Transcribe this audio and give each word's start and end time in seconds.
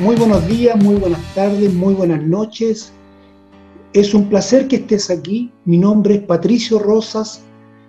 muy 0.00 0.14
buenos 0.14 0.46
días, 0.46 0.76
muy 0.82 0.94
buenas 0.94 1.34
tardes, 1.34 1.74
muy 1.74 1.92
buenas 1.92 2.22
noches. 2.22 2.92
Es 3.92 4.14
un 4.14 4.28
placer 4.28 4.68
que 4.68 4.76
estés 4.76 5.10
aquí. 5.10 5.52
Mi 5.64 5.76
nombre 5.76 6.16
es 6.16 6.22
Patricio 6.22 6.78
Rosas, 6.78 7.42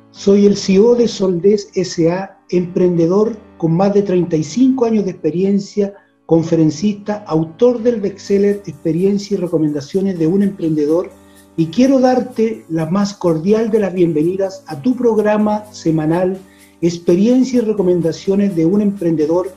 soy 0.09 0.47
el 0.47 0.57
CEO 0.57 0.95
de 0.95 1.07
Soldés 1.07 1.69
SA, 1.75 2.39
emprendedor 2.49 3.37
con 3.57 3.73
más 3.75 3.93
de 3.93 4.01
35 4.01 4.85
años 4.85 5.05
de 5.05 5.11
experiencia, 5.11 5.93
conferencista, 6.25 7.23
autor 7.27 7.83
del 7.83 8.01
bestseller 8.01 8.63
Experiencia 8.65 9.37
y 9.37 9.41
Recomendaciones 9.41 10.17
de 10.17 10.25
un 10.25 10.41
Emprendedor 10.41 11.11
y 11.57 11.67
quiero 11.67 11.99
darte 11.99 12.65
la 12.69 12.87
más 12.87 13.13
cordial 13.13 13.69
de 13.69 13.81
las 13.81 13.93
bienvenidas 13.93 14.63
a 14.65 14.81
tu 14.81 14.95
programa 14.95 15.65
semanal 15.71 16.39
Experiencia 16.81 17.59
y 17.59 17.65
Recomendaciones 17.65 18.55
de 18.55 18.65
un 18.65 18.81
Emprendedor 18.81 19.53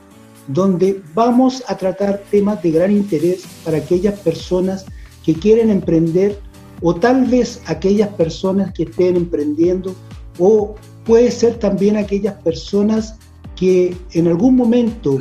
donde 0.48 1.02
vamos 1.14 1.62
a 1.68 1.76
tratar 1.76 2.22
temas 2.30 2.62
de 2.62 2.72
gran 2.72 2.90
interés 2.90 3.44
para 3.64 3.78
aquellas 3.78 4.18
personas 4.20 4.84
que 5.24 5.34
quieren 5.34 5.70
emprender 5.70 6.38
o 6.80 6.94
tal 6.94 7.24
vez 7.26 7.62
aquellas 7.66 8.08
personas 8.10 8.72
que 8.72 8.84
estén 8.84 9.16
emprendiendo 9.16 9.94
o 10.38 10.74
puede 11.04 11.30
ser 11.30 11.58
también 11.58 11.96
aquellas 11.96 12.34
personas 12.42 13.16
que 13.56 13.96
en 14.12 14.26
algún 14.26 14.56
momento 14.56 15.18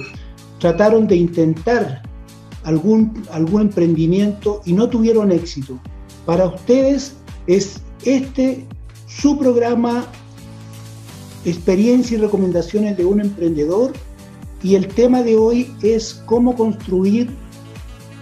trataron 0.60 1.08
de 1.08 1.18
intentar 1.18 2.02
algún, 2.64 3.24
algún 3.32 3.62
emprendimiento 3.62 4.62
y 4.66 4.74
no 4.74 4.90
tuvieron 4.90 5.32
éxito. 5.32 5.80
Para 6.26 6.48
ustedes 6.48 7.16
es 7.48 7.82
este 8.06 8.66
su 9.08 9.38
programa 9.38 10.06
Experiencia 11.44 12.18
y 12.18 12.22
recomendaciones 12.22 12.96
de 12.98 13.06
un 13.06 13.20
emprendedor 13.20 13.94
y 14.64 14.76
el 14.76 14.88
tema 14.88 15.24
de 15.24 15.36
hoy 15.36 15.74
es 15.82 16.22
cómo 16.26 16.56
construir 16.56 17.30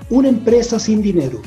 una 0.09 0.29
empresa 0.29 0.79
sin 0.79 1.01
dinero. 1.01 1.41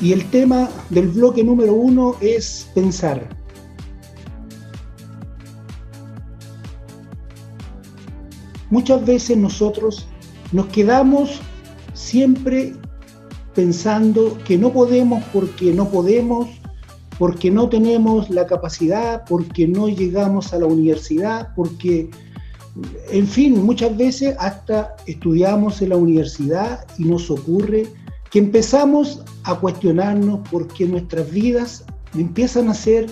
Y 0.00 0.12
el 0.12 0.28
tema 0.30 0.68
del 0.90 1.08
bloque 1.08 1.42
número 1.42 1.72
uno 1.72 2.16
es 2.20 2.68
pensar. 2.74 3.28
Muchas 8.68 9.06
veces 9.06 9.36
nosotros 9.36 10.06
nos 10.52 10.66
quedamos 10.66 11.40
siempre 11.94 12.74
pensando 13.54 14.36
que 14.44 14.58
no 14.58 14.72
podemos 14.72 15.24
porque 15.32 15.72
no 15.72 15.88
podemos, 15.88 16.48
porque 17.18 17.50
no 17.50 17.68
tenemos 17.68 18.28
la 18.30 18.46
capacidad, 18.46 19.24
porque 19.26 19.66
no 19.66 19.88
llegamos 19.88 20.52
a 20.52 20.58
la 20.58 20.66
universidad, 20.66 21.48
porque, 21.54 22.10
en 23.10 23.26
fin, 23.26 23.64
muchas 23.64 23.96
veces 23.96 24.36
hasta 24.38 24.96
estudiamos 25.06 25.80
en 25.80 25.90
la 25.90 25.96
universidad 25.96 26.86
y 26.98 27.04
nos 27.04 27.30
ocurre 27.30 27.86
que 28.30 28.38
empezamos 28.38 29.22
a 29.44 29.54
cuestionarnos 29.54 30.40
porque 30.50 30.84
nuestras 30.84 31.30
vidas 31.30 31.84
empiezan 32.14 32.68
a 32.68 32.74
ser 32.74 33.06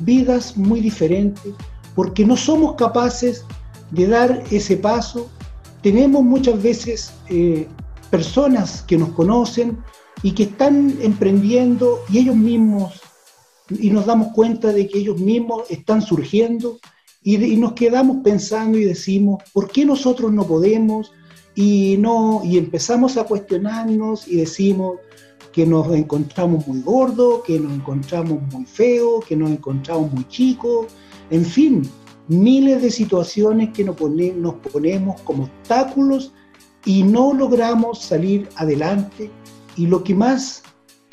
vidas 0.00 0.56
muy 0.56 0.80
diferentes, 0.80 1.52
porque 1.94 2.24
no 2.24 2.36
somos 2.36 2.74
capaces 2.74 3.44
de 3.92 4.08
dar 4.08 4.42
ese 4.50 4.76
paso. 4.76 5.28
Tenemos 5.82 6.24
muchas 6.24 6.60
veces 6.60 7.12
eh, 7.28 7.68
personas 8.10 8.82
que 8.82 8.98
nos 8.98 9.10
conocen 9.10 9.78
y 10.22 10.32
que 10.32 10.44
están 10.44 10.96
emprendiendo 11.02 12.00
y 12.08 12.18
ellos 12.18 12.34
mismos 12.34 13.03
y 13.70 13.90
nos 13.90 14.06
damos 14.06 14.32
cuenta 14.32 14.72
de 14.72 14.86
que 14.86 14.98
ellos 14.98 15.18
mismos 15.18 15.70
están 15.70 16.02
surgiendo 16.02 16.78
y, 17.26 17.38
nos 17.56 17.72
quedamos 17.72 18.18
pensando 18.22 18.76
y 18.76 18.84
decimos, 18.84 19.42
¿por 19.54 19.70
qué 19.70 19.86
nosotros 19.86 20.30
no 20.30 20.46
podemos? 20.46 21.10
Y, 21.54 21.96
no, 21.98 22.42
y 22.44 22.58
empezamos 22.58 23.16
a 23.16 23.24
cuestionarnos 23.24 24.28
y 24.28 24.36
decimos 24.36 24.98
que 25.50 25.64
nos 25.64 25.90
encontramos 25.94 26.66
muy 26.66 26.82
gordos, 26.82 27.42
que 27.46 27.58
nos 27.58 27.72
encontramos 27.72 28.42
muy 28.52 28.66
feos, 28.66 29.24
que 29.24 29.36
nos 29.36 29.50
encontramos 29.50 30.12
muy 30.12 30.28
chicos, 30.28 30.88
en 31.30 31.46
fin, 31.46 31.82
miles 32.28 32.82
de 32.82 32.90
situaciones 32.90 33.70
que 33.70 33.84
nos, 33.84 33.98
nos 34.00 34.54
ponemos 34.56 35.20
como 35.22 35.44
obstáculos 35.44 36.32
y 36.84 37.04
no 37.04 37.32
logramos 37.32 38.02
salir 38.02 38.50
adelante. 38.56 39.30
Y 39.76 39.86
lo 39.86 40.04
que 40.04 40.14
más 40.14 40.62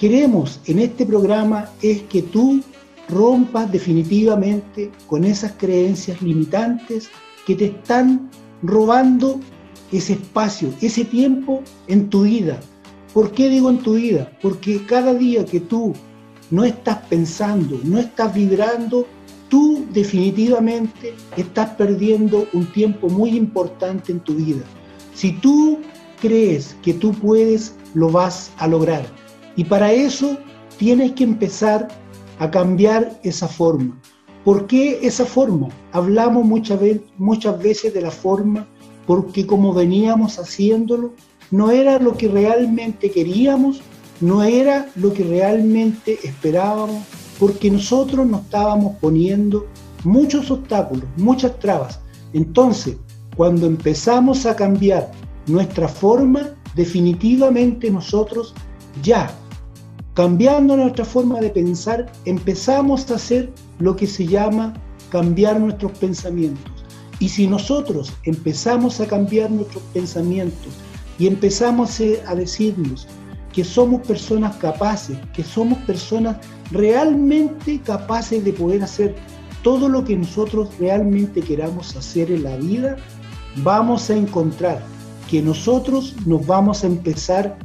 queremos 0.01 0.59
en 0.65 0.79
este 0.79 1.05
programa 1.05 1.69
es 1.83 2.01
que 2.01 2.23
tú 2.23 2.63
rompas 3.07 3.71
definitivamente 3.71 4.91
con 5.05 5.23
esas 5.23 5.51
creencias 5.51 6.19
limitantes 6.23 7.07
que 7.45 7.53
te 7.53 7.65
están 7.65 8.31
robando 8.63 9.39
ese 9.91 10.13
espacio, 10.13 10.73
ese 10.81 11.05
tiempo 11.05 11.61
en 11.87 12.09
tu 12.09 12.23
vida. 12.23 12.59
¿Por 13.13 13.31
qué 13.31 13.47
digo 13.47 13.69
en 13.69 13.77
tu 13.77 13.93
vida? 13.93 14.31
Porque 14.41 14.83
cada 14.87 15.13
día 15.13 15.45
que 15.45 15.59
tú 15.59 15.93
no 16.49 16.63
estás 16.63 16.97
pensando, 17.07 17.79
no 17.83 17.99
estás 17.99 18.33
vibrando, 18.33 19.05
tú 19.49 19.85
definitivamente 19.93 21.13
estás 21.37 21.69
perdiendo 21.75 22.47
un 22.53 22.65
tiempo 22.71 23.07
muy 23.07 23.37
importante 23.37 24.13
en 24.13 24.21
tu 24.21 24.33
vida. 24.33 24.63
Si 25.13 25.31
tú 25.31 25.77
crees 26.19 26.75
que 26.81 26.95
tú 26.95 27.11
puedes, 27.11 27.75
lo 27.93 28.09
vas 28.09 28.51
a 28.57 28.67
lograr. 28.67 29.20
Y 29.55 29.65
para 29.65 29.91
eso 29.91 30.37
tienes 30.77 31.11
que 31.13 31.23
empezar 31.23 31.87
a 32.39 32.49
cambiar 32.49 33.19
esa 33.23 33.47
forma. 33.47 33.99
¿Por 34.43 34.65
qué 34.65 34.99
esa 35.03 35.25
forma? 35.25 35.67
Hablamos 35.91 36.43
muchas, 36.45 36.79
muchas 37.17 37.61
veces 37.61 37.93
de 37.93 38.01
la 38.01 38.11
forma 38.11 38.67
porque 39.05 39.45
como 39.45 39.73
veníamos 39.73 40.39
haciéndolo, 40.39 41.13
no 41.51 41.69
era 41.69 41.99
lo 41.99 42.15
que 42.15 42.27
realmente 42.27 43.11
queríamos, 43.11 43.81
no 44.21 44.43
era 44.43 44.89
lo 44.95 45.13
que 45.13 45.23
realmente 45.23 46.17
esperábamos, 46.23 47.03
porque 47.39 47.69
nosotros 47.69 48.25
nos 48.25 48.41
estábamos 48.43 48.95
poniendo 49.01 49.67
muchos 50.03 50.49
obstáculos, 50.49 51.03
muchas 51.17 51.59
trabas. 51.59 51.99
Entonces, 52.33 52.97
cuando 53.35 53.67
empezamos 53.67 54.45
a 54.45 54.55
cambiar 54.55 55.11
nuestra 55.47 55.87
forma, 55.87 56.55
definitivamente 56.75 57.91
nosotros 57.91 58.53
ya 59.01 59.35
Cambiando 60.13 60.75
nuestra 60.75 61.05
forma 61.05 61.39
de 61.39 61.49
pensar, 61.49 62.11
empezamos 62.25 63.09
a 63.09 63.15
hacer 63.15 63.49
lo 63.79 63.95
que 63.95 64.07
se 64.07 64.27
llama 64.27 64.73
cambiar 65.09 65.59
nuestros 65.59 65.93
pensamientos. 65.93 66.71
Y 67.19 67.29
si 67.29 67.47
nosotros 67.47 68.11
empezamos 68.23 68.99
a 68.99 69.07
cambiar 69.07 69.49
nuestros 69.49 69.83
pensamientos 69.93 70.73
y 71.17 71.27
empezamos 71.27 72.01
a 72.27 72.35
decirnos 72.35 73.07
que 73.53 73.63
somos 73.63 74.05
personas 74.05 74.55
capaces, 74.57 75.17
que 75.33 75.43
somos 75.43 75.77
personas 75.79 76.37
realmente 76.71 77.79
capaces 77.79 78.43
de 78.43 78.51
poder 78.51 78.83
hacer 78.83 79.15
todo 79.63 79.87
lo 79.87 80.03
que 80.03 80.17
nosotros 80.17 80.69
realmente 80.79 81.41
queramos 81.41 81.95
hacer 81.95 82.31
en 82.31 82.43
la 82.43 82.57
vida, 82.57 82.97
vamos 83.57 84.09
a 84.09 84.15
encontrar 84.15 84.81
que 85.29 85.41
nosotros 85.41 86.15
nos 86.25 86.45
vamos 86.45 86.83
a 86.83 86.87
empezar 86.87 87.57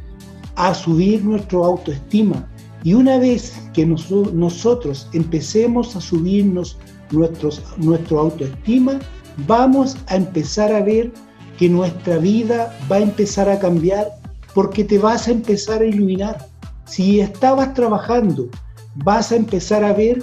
a 0.56 0.74
subir 0.74 1.24
nuestra 1.24 1.58
autoestima. 1.58 2.48
Y 2.82 2.94
una 2.94 3.18
vez 3.18 3.54
que 3.72 3.86
nosotros 3.86 5.08
empecemos 5.12 5.96
a 5.96 6.00
subirnos 6.00 6.78
nuestros, 7.10 7.62
nuestra 7.78 8.18
autoestima, 8.18 8.98
vamos 9.46 9.96
a 10.08 10.16
empezar 10.16 10.72
a 10.72 10.82
ver 10.82 11.12
que 11.58 11.68
nuestra 11.68 12.18
vida 12.18 12.76
va 12.90 12.96
a 12.96 13.00
empezar 13.00 13.48
a 13.48 13.58
cambiar 13.58 14.08
porque 14.54 14.84
te 14.84 14.98
vas 14.98 15.28
a 15.28 15.32
empezar 15.32 15.82
a 15.82 15.86
iluminar. 15.86 16.46
Si 16.86 17.20
estabas 17.20 17.74
trabajando, 17.74 18.48
vas 18.96 19.32
a 19.32 19.36
empezar 19.36 19.84
a 19.84 19.92
ver 19.92 20.22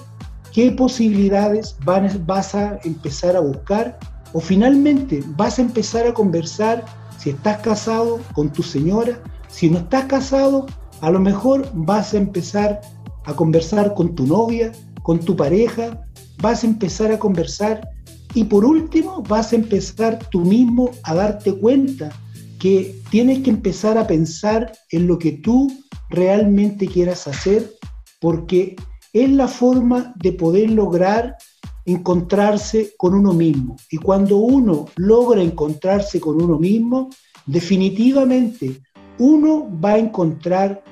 qué 0.52 0.72
posibilidades 0.72 1.75
vas 1.86 2.56
a 2.56 2.80
empezar 2.84 3.36
a 3.36 3.42
buscar 3.42 4.00
o 4.34 4.40
finalmente 4.40 5.24
vas 5.36 5.60
a 5.60 5.63
empezar 5.63 6.08
a 6.08 6.13
conversar 6.13 6.86
si 7.18 7.31
estás 7.31 7.60
casado 7.60 8.19
con 8.34 8.52
tu 8.52 8.63
señora 8.63 9.19
si 9.54 9.70
no 9.70 9.78
estás 9.78 10.06
casado, 10.06 10.66
a 11.02 11.12
lo 11.12 11.20
mejor 11.20 11.70
vas 11.76 12.14
a 12.14 12.18
empezar 12.18 12.82
a 13.24 13.36
conversar 13.36 13.94
con 13.94 14.16
tu 14.16 14.26
novia, 14.26 14.72
con 15.04 15.20
tu 15.20 15.36
pareja, 15.36 16.02
vas 16.42 16.64
a 16.64 16.68
empezar 16.68 17.12
a 17.12 17.20
conversar 17.20 17.88
y 18.34 18.46
por 18.46 18.66
último 18.66 19.22
vas 19.22 19.54
a 19.54 19.58
empezar 19.58 20.18
tú 20.32 20.40
mismo 20.40 20.90
a 21.04 21.14
darte 21.14 21.54
cuenta 21.54 22.12
que 22.60 23.00
tienes 23.12 23.44
que 23.44 23.52
empezar 23.52 23.98
a 23.98 24.08
pensar 24.08 24.74
en 24.90 25.06
lo 25.06 25.20
que 25.20 25.34
tú 25.34 25.72
realmente 26.10 26.88
quieras 26.88 27.28
hacer 27.28 27.72
porque 28.20 28.76
es 29.14 29.30
la 29.30 29.48
forma 29.48 30.16
de 30.16 30.32
poder 30.32 30.72
lograr 30.72 31.38
encontrarse 31.86 32.94
con 32.98 33.14
uno 33.14 33.34
mismo. 33.34 33.76
Y 33.92 33.98
cuando 33.98 34.38
uno 34.38 34.88
logra 34.96 35.44
encontrarse 35.44 36.20
con 36.20 36.42
uno 36.42 36.58
mismo, 36.58 37.10
definitivamente 37.46 38.82
uno 39.19 39.69
va 39.83 39.94
a 39.94 39.98
encontrar 39.98 40.83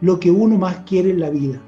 lo 0.00 0.18
que 0.20 0.30
uno 0.30 0.56
más 0.56 0.78
quiere 0.80 1.10
en 1.10 1.20
la 1.20 1.30
vida. 1.30 1.60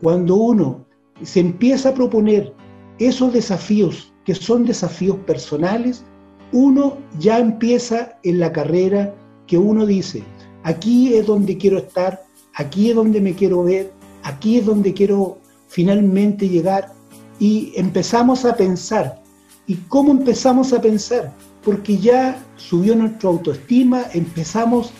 Cuando 0.00 0.36
uno 0.36 0.84
se 1.22 1.40
empieza 1.40 1.90
a 1.90 1.94
proponer 1.94 2.52
esos 2.98 3.32
desafíos 3.32 4.12
que 4.24 4.34
son 4.34 4.64
desafíos 4.64 5.16
personales, 5.26 6.04
uno 6.52 6.98
ya 7.18 7.38
empieza 7.38 8.18
en 8.22 8.38
la 8.38 8.52
carrera 8.52 9.14
que 9.46 9.58
uno 9.58 9.86
dice, 9.86 10.22
aquí 10.62 11.14
es 11.14 11.26
donde 11.26 11.56
quiero 11.56 11.78
estar, 11.78 12.22
aquí 12.54 12.90
es 12.90 12.96
donde 12.96 13.20
me 13.20 13.34
quiero 13.34 13.64
ver, 13.64 13.92
aquí 14.22 14.58
es 14.58 14.66
donde 14.66 14.92
quiero 14.92 15.38
finalmente 15.68 16.48
llegar 16.48 16.92
y 17.38 17.72
empezamos 17.76 18.44
a 18.44 18.54
pensar. 18.54 19.20
¿Y 19.66 19.76
cómo 19.88 20.12
empezamos 20.12 20.72
a 20.72 20.80
pensar? 20.80 21.32
Porque 21.64 21.96
ya 21.96 22.44
subió 22.56 22.94
nuestra 22.94 23.30
autoestima, 23.30 24.02
empezamos 24.12 24.92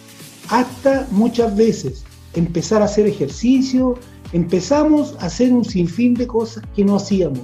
hasta 0.49 1.07
muchas 1.11 1.57
veces 1.57 2.05
empezar 2.35 2.83
a 2.83 2.87
hacer 2.87 3.07
ejercicio, 3.07 3.95
empezamos 4.33 5.15
a 5.21 5.27
hacer 5.27 5.53
un 5.53 5.65
sinfín 5.65 6.15
de 6.15 6.27
cosas 6.27 6.65
que 6.75 6.85
no 6.85 6.97
hacíamos. 6.97 7.41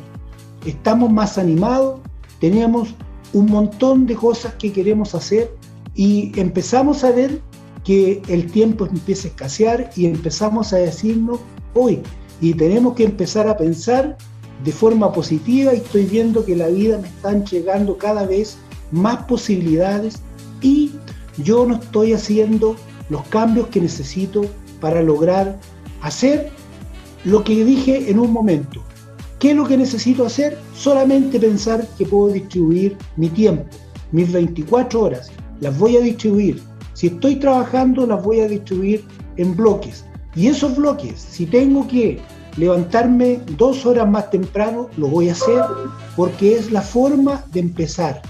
Estamos 0.66 1.10
más 1.10 1.38
animados, 1.38 2.00
tenemos 2.40 2.94
un 3.32 3.46
montón 3.46 4.06
de 4.06 4.14
cosas 4.14 4.54
que 4.54 4.72
queremos 4.72 5.14
hacer 5.14 5.54
y 5.94 6.32
empezamos 6.38 7.04
a 7.04 7.12
ver 7.12 7.40
que 7.84 8.22
el 8.28 8.50
tiempo 8.50 8.86
empieza 8.86 9.28
a 9.28 9.30
escasear 9.30 9.90
y 9.96 10.06
empezamos 10.06 10.72
a 10.72 10.76
decirnos 10.76 11.40
hoy 11.74 12.00
y 12.40 12.54
tenemos 12.54 12.94
que 12.94 13.04
empezar 13.04 13.48
a 13.48 13.56
pensar 13.56 14.16
de 14.64 14.72
forma 14.72 15.12
positiva 15.12 15.72
y 15.72 15.78
estoy 15.78 16.04
viendo 16.04 16.44
que 16.44 16.56
la 16.56 16.68
vida 16.68 16.98
me 16.98 17.08
están 17.08 17.44
llegando 17.44 17.96
cada 17.96 18.26
vez 18.26 18.58
más 18.90 19.24
posibilidades 19.24 20.20
y 20.60 20.92
yo 21.38 21.66
no 21.66 21.76
estoy 21.76 22.12
haciendo 22.12 22.76
los 23.08 23.22
cambios 23.28 23.68
que 23.68 23.80
necesito 23.80 24.42
para 24.80 25.02
lograr 25.02 25.58
hacer 26.02 26.50
lo 27.24 27.42
que 27.44 27.64
dije 27.64 28.10
en 28.10 28.18
un 28.18 28.32
momento. 28.32 28.82
¿Qué 29.38 29.50
es 29.50 29.56
lo 29.56 29.66
que 29.66 29.76
necesito 29.76 30.26
hacer? 30.26 30.58
Solamente 30.74 31.38
pensar 31.38 31.86
que 31.96 32.06
puedo 32.06 32.32
distribuir 32.32 32.96
mi 33.16 33.28
tiempo, 33.28 33.64
mis 34.10 34.32
24 34.32 35.00
horas, 35.00 35.30
las 35.60 35.78
voy 35.78 35.96
a 35.96 36.00
distribuir. 36.00 36.60
Si 36.94 37.06
estoy 37.06 37.36
trabajando, 37.36 38.06
las 38.06 38.22
voy 38.22 38.40
a 38.40 38.48
distribuir 38.48 39.04
en 39.36 39.56
bloques. 39.56 40.04
Y 40.34 40.48
esos 40.48 40.76
bloques, 40.76 41.20
si 41.20 41.46
tengo 41.46 41.86
que 41.86 42.20
levantarme 42.56 43.40
dos 43.56 43.86
horas 43.86 44.08
más 44.08 44.30
temprano, 44.30 44.88
lo 44.96 45.08
voy 45.08 45.28
a 45.28 45.32
hacer 45.32 45.62
porque 46.16 46.56
es 46.56 46.72
la 46.72 46.82
forma 46.82 47.44
de 47.52 47.60
empezar. 47.60 48.20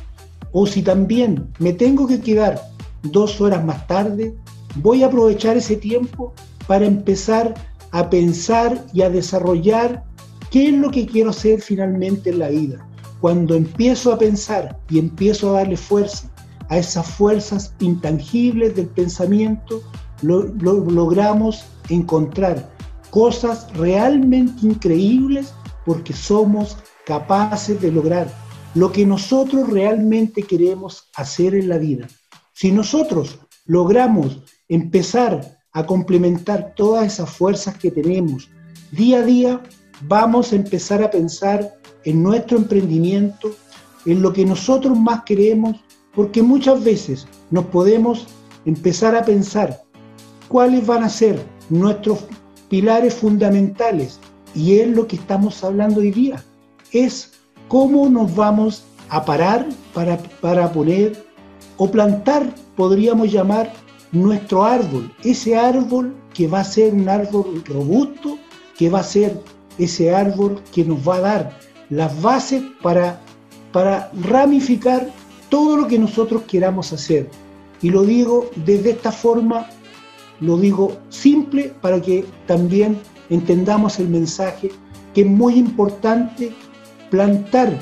O 0.53 0.67
si 0.67 0.83
también 0.83 1.49
me 1.59 1.73
tengo 1.73 2.07
que 2.07 2.21
quedar 2.21 2.61
dos 3.03 3.41
horas 3.41 3.65
más 3.65 3.87
tarde, 3.87 4.35
voy 4.77 5.03
a 5.03 5.07
aprovechar 5.07 5.57
ese 5.57 5.77
tiempo 5.77 6.33
para 6.67 6.87
empezar 6.87 7.55
a 7.93 8.11
pensar 8.11 8.85
y 8.93 9.03
a 9.03 9.11
desarrollar 9.11 10.05
qué 10.51 10.69
es 10.69 10.75
lo 10.75 10.91
que 10.91 11.07
quiero 11.07 11.31
hacer 11.31 11.61
finalmente 11.61 12.31
en 12.31 12.39
la 12.39 12.49
vida. 12.49 12.87
Cuando 13.21 13.55
empiezo 13.55 14.13
a 14.13 14.19
pensar 14.19 14.79
y 14.89 14.99
empiezo 14.99 15.51
a 15.51 15.61
darle 15.61 15.77
fuerza 15.77 16.31
a 16.69 16.79
esas 16.79 17.07
fuerzas 17.07 17.75
intangibles 17.81 18.77
del 18.77 18.89
pensamiento, 18.89 19.83
lo, 20.23 20.45
logramos 20.45 21.65
encontrar 21.89 22.71
cosas 23.11 23.73
realmente 23.75 24.67
increíbles 24.67 25.55
porque 25.87 26.13
somos 26.13 26.77
capaces 27.07 27.81
de 27.81 27.91
lograr 27.91 28.29
lo 28.75 28.93
que 28.93 29.07
nosotros 29.07 29.71
realmente 29.71 30.43
queremos 30.43 31.09
hacer 31.17 31.55
en 31.55 31.71
la 31.71 31.79
vida. 31.79 32.07
Si 32.53 32.71
nosotros 32.71 33.39
logramos 33.65 34.43
empezar 34.69 35.59
a 35.73 35.87
complementar 35.87 36.75
todas 36.75 37.07
esas 37.07 37.31
fuerzas 37.31 37.77
que 37.77 37.91
tenemos 37.91 38.51
día 38.91 39.19
a 39.19 39.23
día, 39.23 39.63
vamos 40.03 40.53
a 40.53 40.57
empezar 40.57 41.03
a 41.03 41.11
pensar 41.11 41.75
en 42.05 42.23
nuestro 42.23 42.59
emprendimiento, 42.59 43.51
en 44.07 44.23
lo 44.23 44.33
que 44.33 44.45
nosotros 44.45 44.99
más 44.99 45.23
queremos, 45.25 45.77
porque 46.15 46.43
muchas 46.43 46.83
veces 46.83 47.27
nos 47.51 47.67
podemos 47.67 48.27
empezar 48.65 49.15
a 49.15 49.25
pensar 49.25 49.83
cuáles 50.49 50.87
van 50.87 51.05
a 51.05 51.09
ser 51.09 51.41
nuestros 51.69 52.25
pilares 52.69 53.15
fundamentales 53.15 54.19
y 54.55 54.79
es 54.79 54.89
lo 54.89 55.07
que 55.07 55.17
estamos 55.17 55.63
hablando 55.63 56.01
hoy 56.01 56.11
día. 56.11 56.43
Es 56.93 57.33
cómo 57.69 58.09
nos 58.09 58.35
vamos 58.35 58.85
a 59.11 59.25
parar 59.25 59.67
para, 59.93 60.19
para 60.41 60.73
poner 60.73 61.25
o 61.77 61.91
plantar, 61.91 62.55
podríamos 62.77 63.31
llamar, 63.31 63.73
nuestro 64.13 64.65
árbol. 64.65 65.13
Ese 65.23 65.57
árbol 65.57 66.15
que 66.35 66.47
va 66.49 66.61
a 66.61 66.65
ser 66.65 66.95
un 66.95 67.09
árbol 67.09 67.63
robusto, 67.67 68.39
que 68.77 68.89
va 68.89 69.01
a 69.01 69.05
ser 69.05 69.41
ese 69.79 70.15
árbol 70.15 70.61
que 70.73 70.85
nos 70.85 71.07
va 71.07 71.17
a 71.17 71.21
dar 71.21 71.59
las 71.91 72.21
bases 72.21 72.63
para, 72.83 73.21
para 73.73 74.11
ramificar 74.23 75.09
todo 75.49 75.77
lo 75.77 75.87
que 75.87 75.99
nosotros 75.99 76.43
queramos 76.43 76.93
hacer. 76.93 77.29
Y 77.81 77.91
lo 77.91 78.03
digo 78.03 78.51
desde 78.57 78.91
esta 78.91 79.13
forma 79.13 79.69
lo 80.41 80.57
digo 80.57 80.97
simple 81.09 81.73
para 81.81 82.01
que 82.01 82.25
también 82.47 82.99
entendamos 83.29 83.99
el 83.99 84.09
mensaje, 84.09 84.71
que 85.15 85.23
es 85.23 85.27
muy 85.27 85.55
importante 85.55 86.53
plantar 87.11 87.79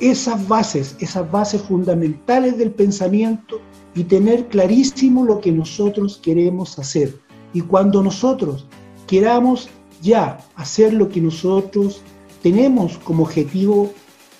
esas 0.00 0.46
bases, 0.48 0.96
esas 0.98 1.30
bases 1.30 1.62
fundamentales 1.62 2.58
del 2.58 2.72
pensamiento 2.72 3.60
y 3.94 4.04
tener 4.04 4.48
clarísimo 4.48 5.24
lo 5.24 5.40
que 5.40 5.52
nosotros 5.52 6.18
queremos 6.22 6.78
hacer. 6.78 7.18
Y 7.52 7.60
cuando 7.60 8.02
nosotros 8.02 8.66
queramos 9.06 9.68
ya 10.00 10.38
hacer 10.56 10.92
lo 10.92 11.08
que 11.08 11.20
nosotros 11.20 12.02
tenemos 12.42 12.98
como 12.98 13.24
objetivo 13.24 13.92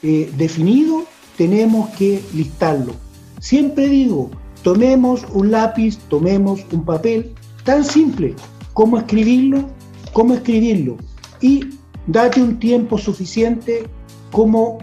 eh, 0.02 0.32
definido, 0.36 1.04
tenemos 1.36 1.90
que 1.90 2.22
listarlo. 2.34 2.94
Siempre 3.40 3.88
digo, 3.88 4.30
tomemos 4.62 5.24
un 5.32 5.50
lápiz, 5.50 5.98
tomemos 6.08 6.60
un 6.72 6.84
papel 6.84 7.34
Tan 7.64 7.84
simple 7.84 8.34
como 8.72 8.98
escribirlo, 8.98 9.68
como 10.12 10.34
escribirlo. 10.34 10.96
Y 11.40 11.64
date 12.06 12.42
un 12.42 12.58
tiempo 12.58 12.98
suficiente 12.98 13.84
como 14.32 14.78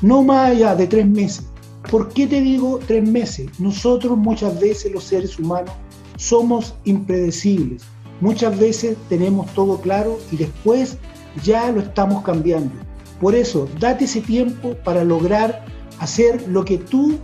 no 0.00 0.22
más 0.22 0.50
allá 0.50 0.74
de 0.76 0.86
tres 0.86 1.06
meses. 1.06 1.46
¿Por 1.88 2.12
qué 2.12 2.26
te 2.26 2.40
digo 2.40 2.78
tres 2.86 3.08
meses? 3.08 3.48
Nosotros 3.58 4.16
muchas 4.18 4.60
veces 4.60 4.92
los 4.92 5.04
seres 5.04 5.38
humanos 5.38 5.72
somos 6.16 6.74
impredecibles. 6.84 7.82
Muchas 8.20 8.58
veces 8.58 8.96
tenemos 9.08 9.52
todo 9.54 9.80
claro 9.80 10.18
y 10.30 10.36
después 10.36 10.98
ya 11.42 11.70
lo 11.70 11.80
estamos 11.80 12.22
cambiando. 12.22 12.72
Por 13.20 13.34
eso, 13.34 13.68
date 13.78 14.04
ese 14.04 14.20
tiempo 14.20 14.74
para 14.84 15.04
lograr 15.04 15.64
hacer 15.98 16.46
lo 16.48 16.64
que 16.64 16.78
tú 16.78 17.18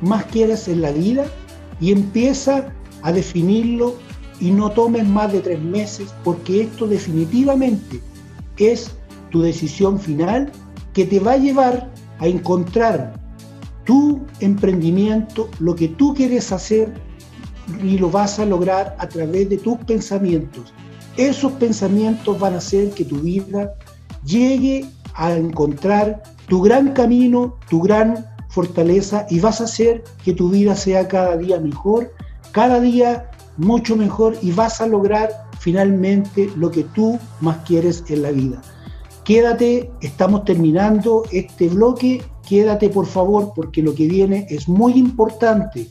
más 0.00 0.24
quieras 0.26 0.68
en 0.68 0.82
la 0.82 0.92
vida 0.92 1.26
y 1.80 1.92
empieza 1.92 2.72
a 3.02 3.12
definirlo 3.12 3.94
y 4.40 4.50
no 4.50 4.70
tomes 4.70 5.06
más 5.06 5.32
de 5.32 5.40
tres 5.40 5.60
meses 5.60 6.12
porque 6.24 6.62
esto 6.62 6.86
definitivamente 6.86 8.00
es 8.58 8.90
tu 9.30 9.42
decisión 9.42 9.98
final 9.98 10.52
que 10.92 11.04
te 11.04 11.20
va 11.20 11.32
a 11.32 11.36
llevar 11.36 11.90
a 12.18 12.26
encontrar 12.26 13.23
tu 13.84 14.20
emprendimiento, 14.40 15.48
lo 15.58 15.74
que 15.74 15.88
tú 15.88 16.14
quieres 16.14 16.52
hacer 16.52 16.92
y 17.82 17.98
lo 17.98 18.10
vas 18.10 18.38
a 18.38 18.44
lograr 18.44 18.96
a 18.98 19.08
través 19.08 19.48
de 19.48 19.58
tus 19.58 19.78
pensamientos. 19.78 20.72
Esos 21.16 21.52
pensamientos 21.52 22.38
van 22.38 22.54
a 22.54 22.58
hacer 22.58 22.90
que 22.90 23.04
tu 23.04 23.16
vida 23.16 23.74
llegue 24.24 24.86
a 25.14 25.32
encontrar 25.32 26.22
tu 26.48 26.60
gran 26.62 26.92
camino, 26.92 27.56
tu 27.68 27.80
gran 27.80 28.26
fortaleza 28.48 29.26
y 29.30 29.40
vas 29.40 29.60
a 29.60 29.64
hacer 29.64 30.04
que 30.24 30.32
tu 30.32 30.48
vida 30.48 30.74
sea 30.76 31.08
cada 31.08 31.36
día 31.36 31.58
mejor, 31.60 32.12
cada 32.52 32.80
día 32.80 33.30
mucho 33.56 33.96
mejor 33.96 34.36
y 34.42 34.52
vas 34.52 34.80
a 34.80 34.86
lograr 34.86 35.30
finalmente 35.58 36.50
lo 36.56 36.70
que 36.70 36.84
tú 36.84 37.18
más 37.40 37.58
quieres 37.58 38.04
en 38.08 38.22
la 38.22 38.30
vida. 38.30 38.60
Quédate, 39.24 39.90
estamos 40.02 40.44
terminando 40.44 41.22
este 41.32 41.68
bloque, 41.68 42.22
quédate 42.48 42.88
por 42.88 43.06
favor 43.06 43.52
porque 43.54 43.82
lo 43.82 43.94
que 43.94 44.06
viene 44.06 44.46
es 44.50 44.68
muy 44.68 44.94
importante 44.94 45.88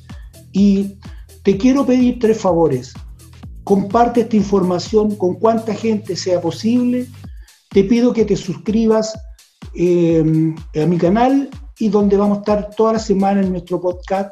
y 0.51 0.97
te 1.43 1.57
quiero 1.57 1.85
pedir 1.85 2.19
tres 2.19 2.39
favores. 2.39 2.93
Comparte 3.63 4.21
esta 4.21 4.35
información 4.35 5.15
con 5.15 5.35
cuanta 5.35 5.73
gente 5.73 6.15
sea 6.15 6.41
posible. 6.41 7.07
Te 7.69 7.83
pido 7.83 8.13
que 8.13 8.25
te 8.25 8.35
suscribas 8.35 9.17
eh, 9.75 10.53
a 10.75 10.85
mi 10.85 10.97
canal 10.97 11.49
y 11.79 11.89
donde 11.89 12.17
vamos 12.17 12.37
a 12.37 12.41
estar 12.41 12.69
toda 12.75 12.93
la 12.93 12.99
semana 12.99 13.41
en 13.41 13.51
nuestro 13.51 13.81
podcast 13.81 14.31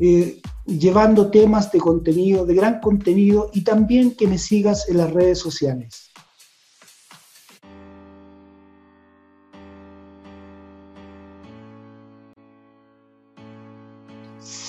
eh, 0.00 0.40
llevando 0.66 1.30
temas 1.30 1.70
de 1.70 1.78
contenido, 1.78 2.44
de 2.46 2.54
gran 2.54 2.80
contenido 2.80 3.50
y 3.52 3.62
también 3.62 4.16
que 4.16 4.26
me 4.26 4.38
sigas 4.38 4.88
en 4.88 4.98
las 4.98 5.12
redes 5.12 5.38
sociales. 5.38 6.10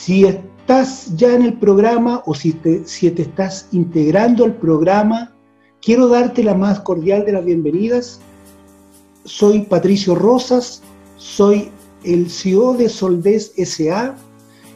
Si 0.06 0.24
estás 0.24 1.16
ya 1.16 1.34
en 1.34 1.42
el 1.42 1.54
programa 1.54 2.22
o 2.28 2.36
si 2.36 2.54
te, 2.54 2.86
si 2.86 3.10
te 3.10 3.24
estás 3.24 3.68
integrando 3.72 4.46
al 4.46 4.54
programa, 4.54 5.34
quiero 5.82 6.08
darte 6.08 6.44
la 6.44 6.54
más 6.54 6.80
cordial 6.82 7.26
de 7.26 7.32
las 7.32 7.44
bienvenidas. 7.44 8.20
Soy 9.24 9.62
Patricio 9.62 10.14
Rosas, 10.14 10.84
soy 11.18 11.72
el 12.04 12.30
CEO 12.30 12.76
de 12.76 12.88
Soldes 12.88 13.54
SA, 13.58 14.16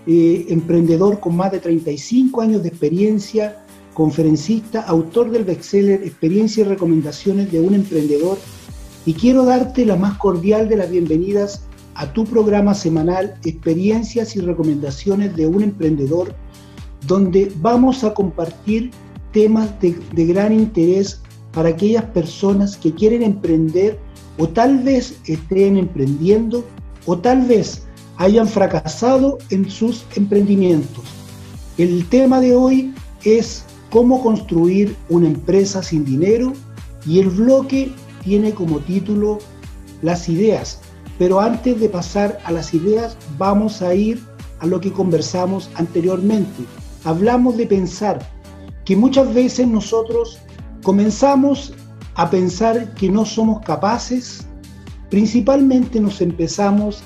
eh, 0.07 0.47
emprendedor 0.49 1.19
con 1.19 1.35
más 1.35 1.51
de 1.51 1.59
35 1.59 2.41
años 2.41 2.63
de 2.63 2.69
experiencia, 2.69 3.63
conferencista, 3.93 4.81
autor 4.81 5.29
del 5.29 5.43
bestseller 5.43 6.01
Experiencia 6.01 6.61
y 6.61 6.69
Recomendaciones 6.69 7.51
de 7.51 7.59
un 7.59 7.75
Emprendedor. 7.75 8.39
Y 9.05 9.13
quiero 9.13 9.45
darte 9.45 9.85
la 9.85 9.95
más 9.95 10.17
cordial 10.17 10.67
de 10.67 10.77
las 10.77 10.89
bienvenidas 10.89 11.68
a 11.99 12.13
tu 12.13 12.23
programa 12.23 12.73
semanal 12.73 13.35
Experiencias 13.43 14.33
y 14.37 14.39
Recomendaciones 14.39 15.35
de 15.35 15.47
un 15.47 15.61
Emprendedor, 15.61 16.33
donde 17.05 17.51
vamos 17.57 18.05
a 18.05 18.13
compartir 18.13 18.91
temas 19.33 19.69
de, 19.81 19.99
de 20.13 20.25
gran 20.25 20.53
interés 20.53 21.21
para 21.51 21.69
aquellas 21.69 22.05
personas 22.05 22.77
que 22.77 22.93
quieren 22.93 23.21
emprender 23.21 23.99
o 24.37 24.47
tal 24.47 24.81
vez 24.81 25.19
estén 25.25 25.75
emprendiendo 25.75 26.63
o 27.05 27.17
tal 27.17 27.41
vez 27.41 27.83
hayan 28.15 28.47
fracasado 28.47 29.37
en 29.49 29.69
sus 29.69 30.05
emprendimientos. 30.15 31.03
El 31.77 32.07
tema 32.07 32.39
de 32.39 32.55
hoy 32.55 32.93
es 33.25 33.65
cómo 33.89 34.23
construir 34.23 34.95
una 35.09 35.27
empresa 35.27 35.83
sin 35.83 36.05
dinero 36.05 36.53
y 37.05 37.19
el 37.19 37.29
bloque 37.29 37.91
tiene 38.23 38.53
como 38.53 38.79
título 38.79 39.39
las 40.01 40.29
ideas. 40.29 40.79
Pero 41.19 41.39
antes 41.39 41.79
de 41.79 41.89
pasar 41.89 42.39
a 42.45 42.51
las 42.51 42.73
ideas 42.73 43.15
vamos 43.37 43.83
a 43.83 43.93
ir 43.93 44.19
a 44.59 44.65
lo 44.65 44.81
que 44.81 44.91
conversamos 44.91 45.69
anteriormente. 45.75 46.63
Hablamos 47.03 47.57
de 47.57 47.67
pensar, 47.67 48.19
que 48.85 48.95
muchas 48.95 49.31
veces 49.35 49.67
nosotros 49.67 50.39
comenzamos 50.81 51.73
a 52.15 52.27
pensar 52.27 52.95
que 52.95 53.07
no 53.07 53.23
somos 53.23 53.61
capaces, 53.61 54.47
principalmente 55.11 55.99
nos 55.99 56.21
empezamos 56.21 57.03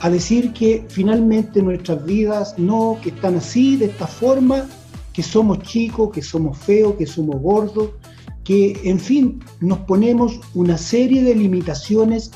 a 0.00 0.10
decir 0.10 0.52
que 0.52 0.86
finalmente 0.88 1.60
nuestras 1.60 2.04
vidas 2.04 2.54
no, 2.58 2.98
que 3.02 3.08
están 3.08 3.36
así, 3.36 3.76
de 3.76 3.86
esta 3.86 4.06
forma, 4.06 4.68
que 5.12 5.22
somos 5.22 5.58
chicos, 5.62 6.10
que 6.12 6.22
somos 6.22 6.56
feos, 6.58 6.94
que 6.94 7.06
somos 7.06 7.40
gordos, 7.40 7.90
que 8.44 8.78
en 8.84 9.00
fin, 9.00 9.40
nos 9.60 9.78
ponemos 9.80 10.38
una 10.54 10.78
serie 10.78 11.22
de 11.24 11.34
limitaciones 11.34 12.30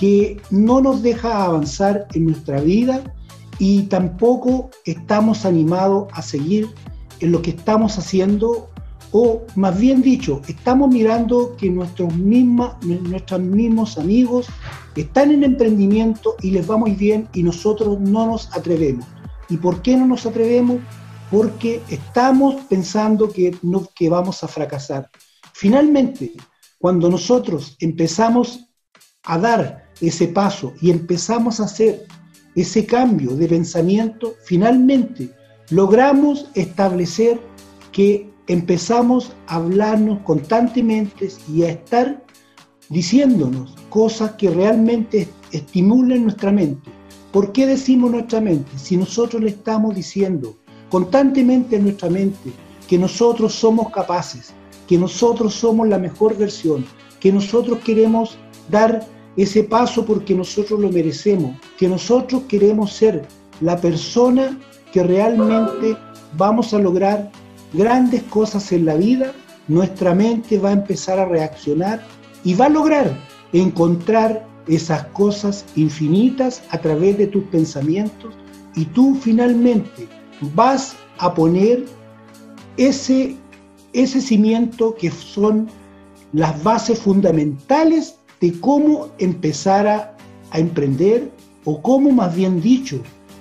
que 0.00 0.40
no 0.50 0.80
nos 0.80 1.02
deja 1.02 1.44
avanzar 1.44 2.06
en 2.14 2.24
nuestra 2.24 2.58
vida 2.62 3.02
y 3.58 3.82
tampoco 3.82 4.70
estamos 4.86 5.44
animados 5.44 6.08
a 6.14 6.22
seguir 6.22 6.70
en 7.20 7.32
lo 7.32 7.42
que 7.42 7.50
estamos 7.50 7.98
haciendo 7.98 8.70
o 9.12 9.42
más 9.56 9.78
bien 9.78 10.00
dicho, 10.00 10.40
estamos 10.48 10.88
mirando 10.88 11.54
que 11.54 11.68
nuestros, 11.68 12.16
nuestros 12.16 13.40
mismos 13.40 13.98
amigos 13.98 14.46
están 14.96 15.32
en 15.32 15.44
emprendimiento 15.44 16.34
y 16.40 16.52
les 16.52 16.70
va 16.70 16.78
muy 16.78 16.92
bien 16.92 17.28
y 17.34 17.42
nosotros 17.42 18.00
no 18.00 18.24
nos 18.24 18.56
atrevemos. 18.56 19.04
¿Y 19.50 19.58
por 19.58 19.82
qué 19.82 19.98
no 19.98 20.06
nos 20.06 20.24
atrevemos? 20.24 20.78
Porque 21.30 21.82
estamos 21.90 22.54
pensando 22.70 23.28
que, 23.28 23.54
no, 23.60 23.86
que 23.94 24.08
vamos 24.08 24.42
a 24.44 24.48
fracasar. 24.48 25.10
Finalmente, 25.52 26.32
cuando 26.78 27.10
nosotros 27.10 27.76
empezamos 27.80 28.70
a 29.24 29.36
dar 29.36 29.89
ese 30.00 30.28
paso 30.28 30.72
y 30.80 30.90
empezamos 30.90 31.60
a 31.60 31.64
hacer 31.64 32.06
ese 32.54 32.86
cambio 32.86 33.36
de 33.36 33.46
pensamiento, 33.46 34.34
finalmente 34.44 35.30
logramos 35.70 36.50
establecer 36.54 37.40
que 37.92 38.28
empezamos 38.46 39.32
a 39.46 39.56
hablarnos 39.56 40.20
constantemente 40.20 41.28
y 41.52 41.62
a 41.62 41.70
estar 41.70 42.24
diciéndonos 42.88 43.76
cosas 43.88 44.32
que 44.32 44.50
realmente 44.50 45.28
estimulen 45.52 46.24
nuestra 46.24 46.50
mente. 46.50 46.90
¿Por 47.32 47.52
qué 47.52 47.66
decimos 47.66 48.10
nuestra 48.10 48.40
mente? 48.40 48.70
Si 48.76 48.96
nosotros 48.96 49.40
le 49.42 49.50
estamos 49.50 49.94
diciendo 49.94 50.56
constantemente 50.90 51.76
a 51.76 51.78
nuestra 51.78 52.10
mente 52.10 52.50
que 52.88 52.98
nosotros 52.98 53.54
somos 53.54 53.90
capaces, 53.90 54.52
que 54.88 54.98
nosotros 54.98 55.54
somos 55.54 55.86
la 55.86 55.98
mejor 55.98 56.36
versión, 56.36 56.84
que 57.20 57.30
nosotros 57.30 57.78
queremos 57.84 58.36
dar 58.68 59.06
ese 59.42 59.64
paso 59.64 60.04
porque 60.04 60.34
nosotros 60.34 60.78
lo 60.78 60.90
merecemos, 60.90 61.56
que 61.78 61.88
nosotros 61.88 62.42
queremos 62.46 62.92
ser 62.92 63.26
la 63.62 63.80
persona 63.80 64.58
que 64.92 65.02
realmente 65.02 65.96
vamos 66.36 66.74
a 66.74 66.78
lograr 66.78 67.30
grandes 67.72 68.22
cosas 68.24 68.70
en 68.72 68.84
la 68.84 68.94
vida, 68.94 69.32
nuestra 69.66 70.14
mente 70.14 70.58
va 70.58 70.70
a 70.70 70.72
empezar 70.72 71.18
a 71.18 71.24
reaccionar 71.24 72.04
y 72.44 72.52
va 72.52 72.66
a 72.66 72.68
lograr 72.70 73.16
encontrar 73.52 74.46
esas 74.66 75.04
cosas 75.06 75.64
infinitas 75.74 76.62
a 76.70 76.78
través 76.78 77.16
de 77.16 77.26
tus 77.26 77.44
pensamientos 77.44 78.34
y 78.74 78.84
tú 78.84 79.16
finalmente 79.20 80.06
vas 80.54 80.96
a 81.18 81.32
poner 81.32 81.86
ese, 82.76 83.36
ese 83.94 84.20
cimiento 84.20 84.94
que 84.94 85.10
son 85.10 85.68
las 86.32 86.62
bases 86.62 86.98
fundamentales 86.98 88.19
de 88.40 88.58
cómo 88.60 89.08
empezar 89.18 89.86
a, 89.86 90.16
a 90.50 90.58
emprender 90.58 91.30
o 91.64 91.80
cómo 91.82 92.10
más 92.10 92.34
bien 92.34 92.60
dicho, 92.60 93.00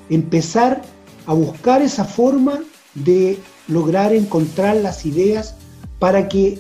empezar 0.10 0.82
a 1.26 1.34
buscar 1.34 1.82
esa 1.82 2.04
forma 2.04 2.60
de 2.96 3.38
lograr 3.68 4.14
encontrar 4.14 4.76
las 4.78 5.06
ideas 5.06 5.56
para 6.00 6.28
que 6.28 6.60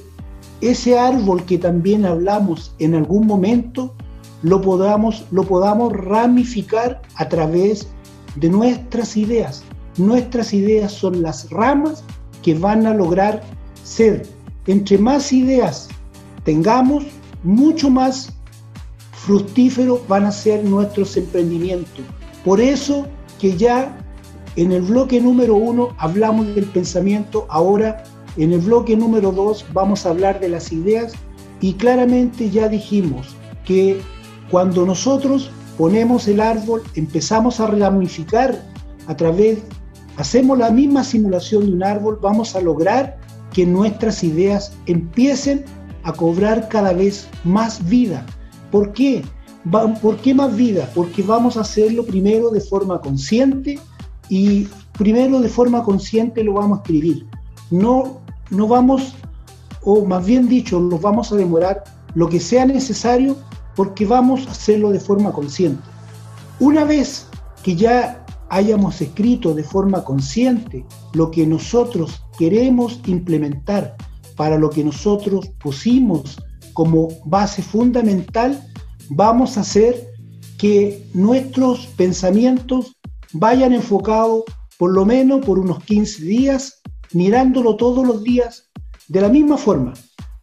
ese 0.61 0.97
árbol 0.97 1.45
que 1.45 1.57
también 1.57 2.05
hablamos 2.05 2.73
en 2.79 2.95
algún 2.95 3.25
momento 3.25 3.95
lo 4.41 4.61
podamos, 4.61 5.25
lo 5.31 5.43
podamos 5.43 5.93
ramificar 5.93 7.01
a 7.15 7.27
través 7.27 7.87
de 8.35 8.49
nuestras 8.49 9.17
ideas. 9.17 9.63
Nuestras 9.97 10.53
ideas 10.53 10.91
son 10.91 11.21
las 11.21 11.49
ramas 11.49 12.03
que 12.41 12.53
van 12.53 12.85
a 12.85 12.93
lograr 12.93 13.41
ser. 13.83 14.25
Entre 14.67 14.97
más 14.97 15.33
ideas 15.33 15.89
tengamos, 16.43 17.05
mucho 17.43 17.89
más 17.89 18.33
fructíferos 19.11 20.07
van 20.07 20.25
a 20.25 20.31
ser 20.31 20.63
nuestros 20.63 21.15
emprendimientos. 21.17 22.05
Por 22.43 22.61
eso 22.61 23.07
que 23.39 23.55
ya 23.57 23.97
en 24.55 24.71
el 24.71 24.81
bloque 24.81 25.21
número 25.21 25.55
uno 25.55 25.89
hablamos 25.97 26.53
del 26.55 26.65
pensamiento, 26.65 27.45
ahora 27.49 28.03
en 28.37 28.53
el 28.53 28.59
bloque 28.59 28.95
número 28.95 29.31
dos 29.31 29.65
vamos 29.73 30.05
a 30.05 30.09
hablar 30.09 30.39
de 30.39 30.49
las 30.49 30.71
ideas 30.71 31.13
y 31.61 31.73
claramente 31.73 32.49
ya 32.49 32.67
dijimos 32.69 33.35
que 33.65 34.01
cuando 34.49 34.85
nosotros 34.85 35.51
ponemos 35.77 36.27
el 36.27 36.41
árbol, 36.41 36.81
empezamos 36.95 37.59
a 37.59 37.67
ramificar 37.67 38.61
a 39.07 39.15
través, 39.15 39.59
hacemos 40.17 40.57
la 40.57 40.71
misma 40.71 41.03
simulación 41.03 41.65
de 41.65 41.73
un 41.73 41.83
árbol, 41.83 42.19
vamos 42.21 42.55
a 42.55 42.61
lograr 42.61 43.17
que 43.53 43.65
nuestras 43.65 44.23
ideas 44.23 44.73
empiecen 44.85 45.65
a 46.03 46.13
cobrar 46.13 46.67
cada 46.69 46.93
vez 46.93 47.27
más 47.43 47.87
vida. 47.87 48.25
¿Por 48.71 48.93
qué? 48.93 49.23
¿Por 50.01 50.17
qué 50.17 50.33
más 50.33 50.55
vida? 50.55 50.89
Porque 50.95 51.21
vamos 51.21 51.57
a 51.57 51.61
hacerlo 51.61 52.05
primero 52.05 52.49
de 52.49 52.61
forma 52.61 53.01
consciente, 53.01 53.79
y 54.29 54.67
primero 54.97 55.41
de 55.41 55.49
forma 55.49 55.83
consciente 55.83 56.43
lo 56.43 56.53
vamos 56.53 56.79
a 56.79 56.81
escribir. 56.81 57.25
No, 57.71 58.21
no 58.51 58.67
vamos, 58.67 59.15
o 59.83 60.05
más 60.05 60.25
bien 60.25 60.47
dicho, 60.47 60.79
lo 60.79 60.99
vamos 60.99 61.31
a 61.31 61.35
demorar 61.35 61.83
lo 62.13 62.29
que 62.29 62.39
sea 62.39 62.65
necesario 62.65 63.35
porque 63.75 64.05
vamos 64.05 64.47
a 64.47 64.51
hacerlo 64.51 64.91
de 64.91 64.99
forma 64.99 65.31
consciente. 65.31 65.81
Una 66.59 66.83
vez 66.83 67.27
que 67.63 67.75
ya 67.75 68.25
hayamos 68.49 69.01
escrito 69.01 69.53
de 69.53 69.63
forma 69.63 70.03
consciente 70.03 70.85
lo 71.13 71.31
que 71.31 71.45
nosotros 71.45 72.23
queremos 72.37 72.99
implementar 73.05 73.95
para 74.39 74.57
lo 74.57 74.69
que 74.69 74.85
nosotros 74.85 75.49
pusimos 75.59 76.37
como 76.71 77.09
base 77.25 77.61
fundamental, 77.61 78.57
vamos 79.09 79.57
a 79.57 79.61
hacer 79.61 80.13
que 80.57 81.05
nuestros 81.13 81.87
pensamientos 81.97 82.95
vayan 83.33 83.73
enfocados 83.73 84.45
por 84.77 84.93
lo 84.93 85.05
menos 85.05 85.45
por 85.45 85.59
unos 85.59 85.83
15 85.83 86.23
días, 86.23 86.81
mirándolo 87.11 87.75
todos 87.75 88.07
los 88.07 88.23
días 88.23 88.69
de 89.09 89.19
la 89.19 89.27
misma 89.27 89.57
forma, 89.57 89.93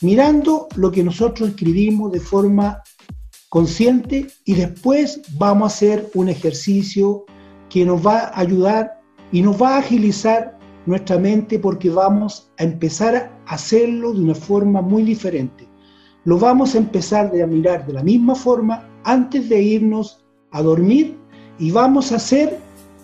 mirando 0.03 0.69
lo 0.77 0.93
que 0.93 1.03
nosotros 1.03 1.49
escribimos 1.49 2.13
de 2.13 2.21
forma 2.21 2.83
consciente 3.49 4.27
y 4.45 4.57
después 4.57 5.23
vamos 5.39 5.73
a 5.73 5.75
hacer 5.75 6.11
un 6.13 6.29
ejercicio 6.29 7.25
que 7.71 7.87
nos 7.87 8.07
va 8.07 8.25
a 8.25 8.41
ayudar 8.41 9.01
y 9.33 9.41
nos 9.41 9.57
va 9.61 9.77
a 9.77 9.79
agilizar 9.79 10.56
nuestra 10.87 11.19
mente 11.19 11.59
porque 11.59 11.91
vamos 11.91 12.51
a 12.59 12.65
empezar 12.65 13.15
a 13.47 13.55
hacerlo 13.55 14.13
de 14.13 14.21
una 14.21 14.35
forma 14.35 14.81
muy 14.81 15.03
diferente. 15.03 15.69
Lo 16.25 16.39
vamos 16.39 16.75
a 16.75 16.79
empezar 16.79 17.33
a 17.41 17.47
mirar 17.47 17.87
de 17.87 17.93
la 17.93 18.03
misma 18.03 18.35
forma 18.35 18.89
antes 19.05 19.49
de 19.49 19.61
irnos 19.63 20.25
a 20.51 20.63
dormir 20.63 21.17
y 21.59 21.71
vamos 21.71 22.13
a 22.13 22.17
hacer 22.17 22.59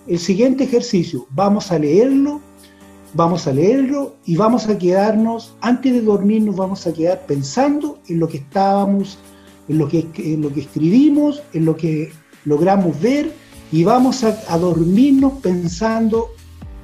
el 0.07 0.19
siguiente 0.19 0.65
ejercicio, 0.65 1.27
vamos 1.31 1.71
a 1.71 1.79
leerlo, 1.79 2.41
vamos 3.15 3.47
a 3.47 3.53
leerlo 3.53 4.17
y 4.25 4.37
vamos 4.37 4.69
a 4.69 4.77
quedarnos, 4.77 5.55
antes 5.61 5.93
de 5.93 6.01
dormir 6.01 6.43
nos 6.43 6.57
vamos 6.57 6.87
a 6.87 6.93
quedar 6.93 7.25
pensando 7.27 7.99
en 8.09 8.19
lo 8.19 8.27
que 8.27 8.39
estábamos, 8.39 9.19
en 9.69 9.79
lo 9.79 9.89
que, 9.89 10.09
en 10.17 10.43
lo 10.43 10.53
que 10.53 10.61
escribimos, 10.61 11.43
en 11.53 11.65
lo 11.65 11.77
que 11.77 12.13
logramos 12.45 13.01
ver 13.01 13.33
y 13.71 13.85
vamos 13.85 14.25
a, 14.25 14.37
a 14.49 14.59
dormirnos 14.59 15.35
pensando 15.35 16.31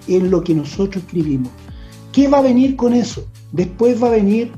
en 0.08 0.30
lo 0.30 0.42
que 0.42 0.54
nosotros 0.54 1.04
escribimos. 1.04 1.50
¿Qué 2.12 2.28
va 2.28 2.38
a 2.38 2.42
venir 2.42 2.76
con 2.76 2.94
eso? 2.94 3.26
Después 3.52 4.02
va 4.02 4.08
a 4.08 4.12
venir 4.12 4.52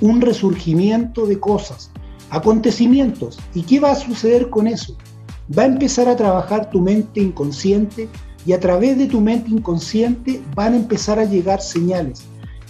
un 0.00 0.20
resurgimiento 0.20 1.26
de 1.26 1.38
cosas, 1.38 1.90
acontecimientos. 2.30 3.38
¿Y 3.54 3.62
qué 3.62 3.80
va 3.80 3.92
a 3.92 3.96
suceder 3.96 4.50
con 4.50 4.66
eso? 4.66 4.96
Va 5.56 5.62
a 5.62 5.66
empezar 5.66 6.08
a 6.08 6.16
trabajar 6.16 6.70
tu 6.70 6.80
mente 6.80 7.20
inconsciente 7.20 8.08
y 8.46 8.52
a 8.52 8.60
través 8.60 8.98
de 8.98 9.06
tu 9.06 9.20
mente 9.20 9.50
inconsciente 9.50 10.42
van 10.54 10.74
a 10.74 10.76
empezar 10.76 11.18
a 11.18 11.24
llegar 11.24 11.60
señales. 11.60 12.22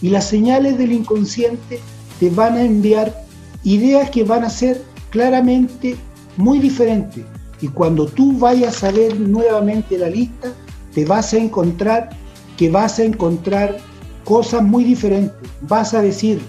Y 0.02 0.10
las 0.10 0.28
señales 0.28 0.76
del 0.76 0.92
inconsciente 0.92 1.80
te 2.20 2.30
van 2.30 2.54
a 2.54 2.62
enviar 2.64 3.24
ideas 3.62 4.10
que 4.10 4.24
van 4.24 4.44
a 4.44 4.50
ser 4.50 4.82
claramente 5.10 5.96
muy 6.36 6.58
diferentes. 6.58 7.24
Y 7.60 7.68
cuando 7.68 8.06
tú 8.06 8.36
vayas 8.38 8.84
a 8.84 8.90
ver 8.90 9.18
nuevamente 9.18 9.96
la 9.96 10.10
lista, 10.10 10.52
te 10.94 11.04
vas 11.04 11.32
a 11.34 11.38
encontrar 11.38 12.10
que 12.56 12.70
vas 12.70 12.98
a 12.98 13.04
encontrar 13.04 13.78
cosas 14.24 14.62
muy 14.62 14.84
diferentes. 14.84 15.34
Vas 15.62 15.94
a 15.94 16.02
decir, 16.02 16.40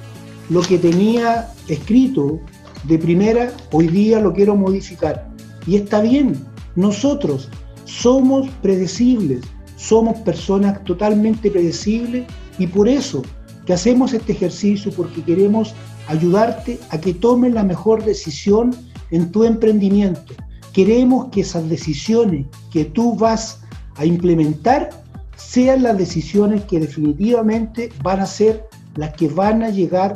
lo 0.50 0.62
que 0.62 0.78
tenía 0.78 1.50
escrito 1.68 2.40
de 2.84 3.00
primera, 3.00 3.52
hoy 3.72 3.88
día 3.88 4.20
lo 4.20 4.34
quiero 4.34 4.56
modificar. 4.56 5.28
Y 5.66 5.76
está 5.76 6.02
bien, 6.02 6.46
nosotros 6.76 7.50
somos 7.86 8.50
predecibles, 8.62 9.42
somos 9.76 10.20
personas 10.20 10.84
totalmente 10.84 11.50
predecibles 11.50 12.26
y 12.60 12.68
por 12.68 12.88
eso 12.88 13.24
que 13.66 13.74
hacemos 13.74 14.14
este 14.14 14.34
ejercicio, 14.34 14.92
porque 14.96 15.24
queremos 15.24 15.74
ayudarte 16.08 16.80
a 16.92 17.00
que 17.00 17.16
tomes 17.16 17.52
la 17.52 17.64
mejor 17.64 18.06
decisión 18.06 18.76
en 19.10 19.32
tu 19.32 19.44
emprendimiento. 19.44 20.36
Queremos 20.72 21.30
que 21.32 21.42
esas 21.42 21.68
decisiones 21.68 22.46
que 22.72 22.86
tú 22.86 23.16
vas 23.16 23.65
a 23.96 24.06
implementar 24.06 24.90
sean 25.36 25.84
las 25.84 25.98
decisiones 25.98 26.64
que 26.66 26.80
definitivamente 26.80 27.92
van 28.04 28.20
a 28.20 28.26
ser 28.26 28.66
las 28.96 29.14
que 29.14 29.28
van 29.28 29.64
a 29.64 29.70
llegar 29.70 30.14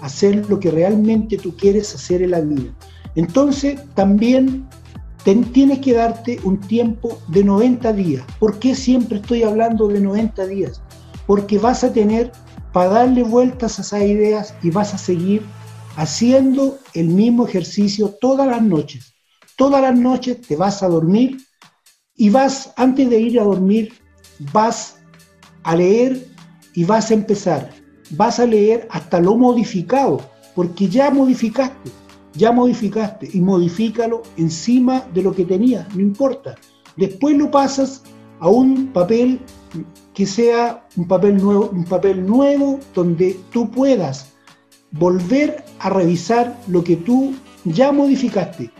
a 0.00 0.06
hacer 0.06 0.48
lo 0.48 0.60
que 0.60 0.70
realmente 0.70 1.38
tú 1.38 1.56
quieres 1.56 1.94
hacer 1.94 2.22
en 2.22 2.32
la 2.32 2.40
vida. 2.40 2.70
Entonces, 3.14 3.80
también 3.94 4.68
tienes 5.52 5.80
que 5.80 5.92
darte 5.94 6.38
un 6.44 6.58
tiempo 6.60 7.18
de 7.28 7.44
90 7.44 7.92
días. 7.92 8.24
¿Por 8.38 8.58
qué 8.58 8.74
siempre 8.74 9.18
estoy 9.18 9.42
hablando 9.42 9.88
de 9.88 10.00
90 10.00 10.46
días? 10.46 10.80
Porque 11.26 11.58
vas 11.58 11.84
a 11.84 11.92
tener 11.92 12.32
para 12.72 12.90
darle 12.90 13.22
vueltas 13.22 13.78
a 13.78 13.82
esas 13.82 14.02
ideas 14.02 14.54
y 14.62 14.70
vas 14.70 14.94
a 14.94 14.98
seguir 14.98 15.42
haciendo 15.96 16.78
el 16.94 17.08
mismo 17.08 17.46
ejercicio 17.46 18.14
todas 18.20 18.46
las 18.46 18.62
noches. 18.62 19.14
Todas 19.56 19.82
las 19.82 19.98
noches 19.98 20.40
te 20.40 20.54
vas 20.54 20.82
a 20.82 20.88
dormir 20.88 21.38
y 22.18 22.30
vas, 22.30 22.72
antes 22.76 23.08
de 23.08 23.20
ir 23.20 23.40
a 23.40 23.44
dormir, 23.44 23.94
vas 24.52 24.98
a 25.62 25.76
leer 25.76 26.26
y 26.74 26.84
vas 26.84 27.10
a 27.10 27.14
empezar. 27.14 27.70
Vas 28.10 28.40
a 28.40 28.46
leer 28.46 28.88
hasta 28.90 29.20
lo 29.20 29.36
modificado, 29.36 30.20
porque 30.54 30.88
ya 30.88 31.10
modificaste, 31.10 31.90
ya 32.34 32.50
modificaste 32.50 33.30
y 33.32 33.40
modifícalo 33.40 34.22
encima 34.36 35.06
de 35.14 35.22
lo 35.22 35.32
que 35.32 35.44
tenías, 35.44 35.94
no 35.94 36.00
importa. 36.02 36.56
Después 36.96 37.36
lo 37.36 37.50
pasas 37.50 38.02
a 38.40 38.48
un 38.48 38.88
papel 38.88 39.40
que 40.12 40.26
sea 40.26 40.84
un 40.96 41.06
papel 41.06 41.36
nuevo, 41.36 41.70
un 41.72 41.84
papel 41.84 42.26
nuevo 42.26 42.80
donde 42.94 43.38
tú 43.52 43.70
puedas 43.70 44.32
volver 44.90 45.64
a 45.78 45.90
revisar 45.90 46.58
lo 46.66 46.82
que 46.82 46.96
tú 46.96 47.34
ya 47.64 47.92
modificaste 47.92 48.72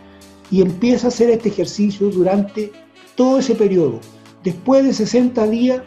y 0.51 0.61
empieza 0.61 1.07
a 1.07 1.09
hacer 1.09 1.29
este 1.29 1.49
ejercicio 1.49 2.09
durante 2.09 2.71
todo 3.19 3.39
ese 3.39 3.53
periodo. 3.53 3.99
Después 4.45 4.85
de 4.85 4.93
60 4.93 5.45
días 5.47 5.81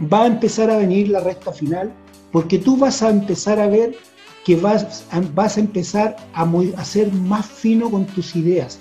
va 0.00 0.22
a 0.22 0.26
empezar 0.28 0.70
a 0.70 0.76
venir 0.76 1.08
la 1.08 1.18
recta 1.18 1.52
final 1.52 1.92
porque 2.30 2.58
tú 2.58 2.76
vas 2.76 3.02
a 3.02 3.10
empezar 3.10 3.58
a 3.58 3.66
ver 3.66 3.96
que 4.44 4.54
vas 4.54 5.04
a, 5.10 5.20
vas 5.34 5.56
a 5.56 5.60
empezar 5.60 6.14
a, 6.32 6.48
a 6.76 6.84
ser 6.84 7.12
más 7.12 7.44
fino 7.44 7.90
con 7.90 8.06
tus 8.06 8.36
ideas. 8.36 8.78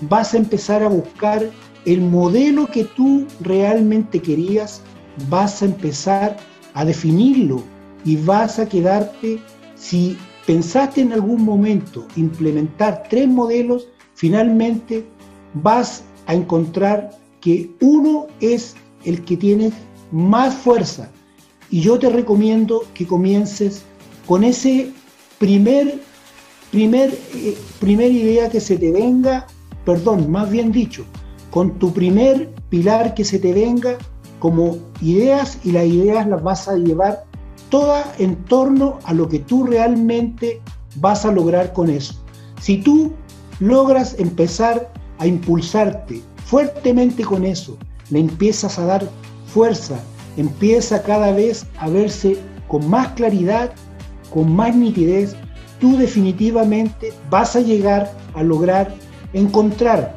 Vas 0.00 0.34
a 0.34 0.38
empezar 0.38 0.82
a 0.82 0.88
buscar 0.88 1.48
el 1.84 2.00
modelo 2.00 2.66
que 2.66 2.82
tú 2.96 3.28
realmente 3.40 4.20
querías 4.20 4.82
vas 5.28 5.62
a 5.62 5.66
empezar 5.66 6.36
a 6.74 6.84
definirlo 6.84 7.62
y 8.04 8.16
vas 8.16 8.58
a 8.58 8.68
quedarte, 8.68 9.38
si 9.76 10.18
pensaste 10.44 11.02
en 11.02 11.12
algún 11.12 11.44
momento 11.44 12.04
implementar 12.16 13.04
tres 13.08 13.28
modelos, 13.28 13.86
finalmente 14.14 15.06
vas 15.54 16.02
a 16.26 16.34
encontrar 16.34 17.10
que 17.40 17.70
uno 17.80 18.26
es 18.40 18.74
el 19.04 19.24
que 19.24 19.36
tiene 19.36 19.72
más 20.10 20.54
fuerza. 20.54 21.10
Y 21.70 21.80
yo 21.80 21.98
te 21.98 22.08
recomiendo 22.10 22.84
que 22.94 23.06
comiences 23.06 23.82
con 24.26 24.44
ese 24.44 24.92
primer, 25.38 26.00
primer, 26.70 27.10
eh, 27.34 27.56
primera 27.80 28.12
idea 28.12 28.48
que 28.48 28.60
se 28.60 28.76
te 28.76 28.92
venga, 28.92 29.46
perdón, 29.84 30.30
más 30.30 30.50
bien 30.50 30.70
dicho, 30.70 31.04
con 31.50 31.78
tu 31.78 31.92
primer 31.92 32.54
pilar 32.68 33.14
que 33.14 33.24
se 33.24 33.38
te 33.38 33.52
venga 33.52 33.98
como 34.38 34.78
ideas 35.00 35.58
y 35.64 35.72
las 35.72 35.86
ideas 35.86 36.26
las 36.26 36.42
vas 36.42 36.68
a 36.68 36.76
llevar 36.76 37.24
todas 37.70 38.06
en 38.18 38.36
torno 38.44 38.98
a 39.04 39.14
lo 39.14 39.28
que 39.28 39.38
tú 39.38 39.64
realmente 39.64 40.60
vas 40.96 41.24
a 41.24 41.32
lograr 41.32 41.72
con 41.72 41.88
eso. 41.88 42.14
Si 42.60 42.78
tú 42.78 43.12
logras 43.60 44.18
empezar 44.18 44.92
a 45.22 45.26
impulsarte 45.28 46.20
fuertemente 46.44 47.22
con 47.22 47.44
eso, 47.44 47.78
le 48.10 48.18
empiezas 48.18 48.76
a 48.76 48.86
dar 48.86 49.08
fuerza, 49.46 50.00
empieza 50.36 51.00
cada 51.04 51.30
vez 51.30 51.64
a 51.78 51.88
verse 51.88 52.36
con 52.66 52.90
más 52.90 53.06
claridad, 53.12 53.70
con 54.34 54.52
más 54.52 54.74
nitidez, 54.74 55.36
tú 55.78 55.96
definitivamente 55.96 57.12
vas 57.30 57.54
a 57.54 57.60
llegar 57.60 58.12
a 58.34 58.42
lograr 58.42 58.92
encontrar 59.32 60.16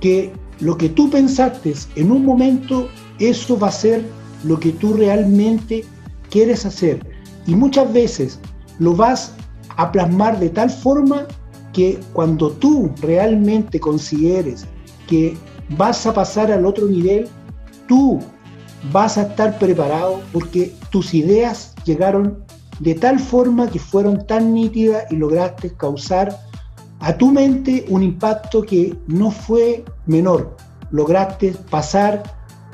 que 0.00 0.32
lo 0.58 0.76
que 0.76 0.88
tú 0.88 1.08
pensaste 1.08 1.74
en 1.94 2.10
un 2.10 2.24
momento 2.24 2.88
eso 3.20 3.56
va 3.56 3.68
a 3.68 3.72
ser 3.72 4.04
lo 4.42 4.58
que 4.58 4.72
tú 4.72 4.94
realmente 4.94 5.84
quieres 6.30 6.66
hacer. 6.66 6.98
Y 7.46 7.54
muchas 7.54 7.92
veces 7.92 8.40
lo 8.80 8.96
vas 8.96 9.34
a 9.76 9.92
plasmar 9.92 10.40
de 10.40 10.48
tal 10.48 10.68
forma 10.68 11.28
que 11.72 11.98
cuando 12.12 12.50
tú 12.50 12.90
realmente 13.00 13.80
consideres 13.80 14.66
que 15.06 15.36
vas 15.70 16.06
a 16.06 16.12
pasar 16.12 16.50
al 16.50 16.66
otro 16.66 16.86
nivel, 16.86 17.28
tú 17.88 18.20
vas 18.92 19.16
a 19.16 19.22
estar 19.22 19.58
preparado 19.58 20.20
porque 20.32 20.74
tus 20.90 21.14
ideas 21.14 21.74
llegaron 21.84 22.44
de 22.80 22.94
tal 22.94 23.18
forma 23.18 23.70
que 23.70 23.78
fueron 23.78 24.26
tan 24.26 24.52
nítidas 24.54 25.04
y 25.10 25.16
lograste 25.16 25.72
causar 25.74 26.36
a 27.00 27.16
tu 27.16 27.30
mente 27.30 27.84
un 27.88 28.02
impacto 28.02 28.62
que 28.62 28.96
no 29.06 29.30
fue 29.30 29.84
menor. 30.06 30.56
Lograste 30.90 31.54
pasar 31.70 32.22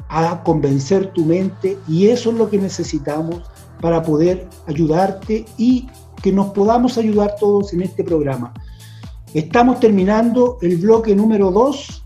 a 0.08 0.42
convencer 0.42 1.12
tu 1.12 1.24
mente 1.24 1.76
y 1.86 2.08
eso 2.08 2.30
es 2.30 2.36
lo 2.36 2.48
que 2.48 2.58
necesitamos 2.58 3.42
para 3.80 4.02
poder 4.02 4.48
ayudarte 4.66 5.44
y 5.56 5.88
que 6.22 6.32
nos 6.32 6.48
podamos 6.48 6.98
ayudar 6.98 7.36
todos 7.38 7.72
en 7.72 7.82
este 7.82 8.02
programa. 8.02 8.52
Estamos 9.34 9.78
terminando 9.78 10.58
el 10.62 10.78
bloque 10.78 11.14
número 11.14 11.50
2 11.50 12.04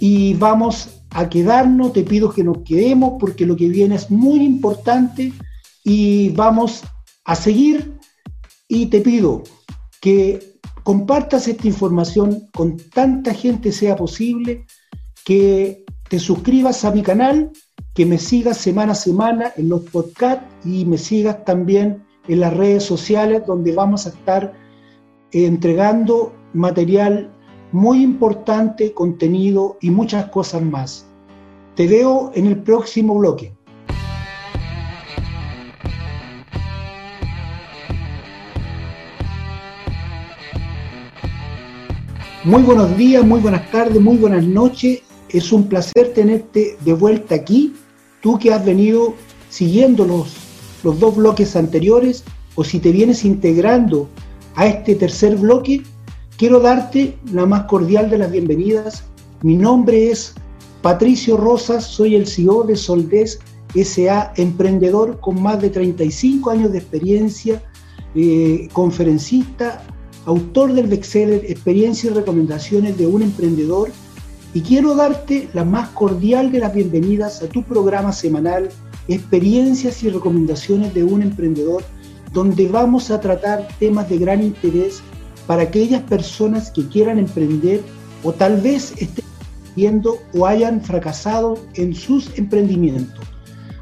y 0.00 0.34
vamos 0.34 1.02
a 1.10 1.28
quedarnos, 1.28 1.92
te 1.92 2.02
pido 2.02 2.30
que 2.30 2.44
nos 2.44 2.58
quedemos 2.58 3.14
porque 3.18 3.46
lo 3.46 3.56
que 3.56 3.68
viene 3.68 3.94
es 3.94 4.10
muy 4.10 4.44
importante 4.44 5.32
y 5.84 6.28
vamos 6.30 6.82
a 7.24 7.34
seguir. 7.34 7.98
Y 8.68 8.86
te 8.86 9.00
pido 9.00 9.42
que 10.00 10.58
compartas 10.84 11.48
esta 11.48 11.66
información 11.66 12.48
con 12.52 12.76
tanta 12.76 13.32
gente 13.32 13.72
sea 13.72 13.96
posible, 13.96 14.66
que 15.24 15.84
te 16.08 16.18
suscribas 16.18 16.84
a 16.84 16.92
mi 16.92 17.02
canal, 17.02 17.50
que 17.94 18.04
me 18.04 18.18
sigas 18.18 18.58
semana 18.58 18.92
a 18.92 18.96
semana 18.96 19.52
en 19.56 19.70
los 19.70 19.82
podcasts 19.82 20.44
y 20.64 20.84
me 20.84 20.98
sigas 20.98 21.44
también 21.44 22.04
en 22.28 22.40
las 22.40 22.54
redes 22.54 22.84
sociales 22.84 23.42
donde 23.46 23.72
vamos 23.72 24.06
a 24.06 24.10
estar 24.10 24.52
entregando 25.32 26.34
material 26.52 27.30
muy 27.72 28.02
importante, 28.02 28.92
contenido 28.92 29.76
y 29.80 29.90
muchas 29.90 30.26
cosas 30.26 30.62
más. 30.62 31.06
Te 31.74 31.86
veo 31.86 32.32
en 32.34 32.46
el 32.46 32.62
próximo 32.62 33.18
bloque. 33.18 33.52
Muy 42.44 42.62
buenos 42.62 42.96
días, 42.96 43.24
muy 43.24 43.40
buenas 43.40 43.70
tardes, 43.70 44.00
muy 44.00 44.16
buenas 44.16 44.44
noches 44.44 45.02
es 45.32 45.52
un 45.52 45.68
placer 45.68 46.12
tenerte 46.14 46.76
de 46.80 46.92
vuelta 46.92 47.34
aquí, 47.34 47.74
tú 48.20 48.38
que 48.38 48.52
has 48.52 48.64
venido 48.64 49.14
siguiendo 49.48 50.04
los, 50.04 50.34
los 50.82 50.98
dos 50.98 51.16
bloques 51.16 51.56
anteriores 51.56 52.24
o 52.54 52.64
si 52.64 52.80
te 52.80 52.90
vienes 52.92 53.24
integrando 53.24 54.08
a 54.56 54.66
este 54.66 54.94
tercer 54.94 55.36
bloque, 55.36 55.82
quiero 56.40 56.58
darte 56.58 57.18
la 57.34 57.44
más 57.44 57.64
cordial 57.64 58.08
de 58.08 58.16
las 58.16 58.32
bienvenidas. 58.32 59.04
Mi 59.42 59.56
nombre 59.56 60.10
es 60.10 60.32
Patricio 60.80 61.36
Rosas, 61.36 61.84
soy 61.84 62.14
el 62.14 62.26
CEO 62.26 62.62
de 62.62 62.76
Soldes 62.76 63.40
SA, 63.74 64.32
emprendedor 64.36 65.20
con 65.20 65.42
más 65.42 65.60
de 65.60 65.68
35 65.68 66.48
años 66.48 66.72
de 66.72 66.78
experiencia, 66.78 67.62
eh, 68.14 68.70
conferencista, 68.72 69.82
autor 70.24 70.72
del 70.72 70.86
bestseller 70.86 71.44
Experiencias 71.44 72.10
y 72.10 72.16
recomendaciones 72.16 72.96
de 72.96 73.06
un 73.06 73.20
emprendedor. 73.20 73.90
Y 74.54 74.62
quiero 74.62 74.94
darte 74.94 75.50
la 75.52 75.66
más 75.66 75.90
cordial 75.90 76.50
de 76.52 76.60
las 76.60 76.72
bienvenidas 76.72 77.42
a 77.42 77.48
tu 77.48 77.62
programa 77.64 78.14
semanal 78.14 78.70
Experiencias 79.08 80.02
y 80.04 80.08
recomendaciones 80.08 80.94
de 80.94 81.04
un 81.04 81.20
emprendedor, 81.20 81.82
donde 82.32 82.66
vamos 82.66 83.10
a 83.10 83.20
tratar 83.20 83.68
temas 83.78 84.08
de 84.08 84.16
gran 84.16 84.42
interés 84.42 85.02
para 85.50 85.62
aquellas 85.64 86.02
personas 86.02 86.70
que 86.70 86.86
quieran 86.86 87.18
emprender 87.18 87.82
o 88.22 88.30
tal 88.30 88.60
vez 88.60 88.94
estén 88.98 89.24
viendo 89.74 90.16
o 90.32 90.46
hayan 90.46 90.80
fracasado 90.80 91.58
en 91.74 91.92
sus 91.92 92.30
emprendimientos. 92.38 93.24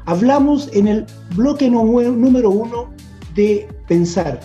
Hablamos 0.07 0.67
en 0.73 0.87
el 0.87 1.05
bloque 1.35 1.69
número 1.69 2.49
uno 2.49 2.89
de 3.35 3.67
pensar. 3.87 4.39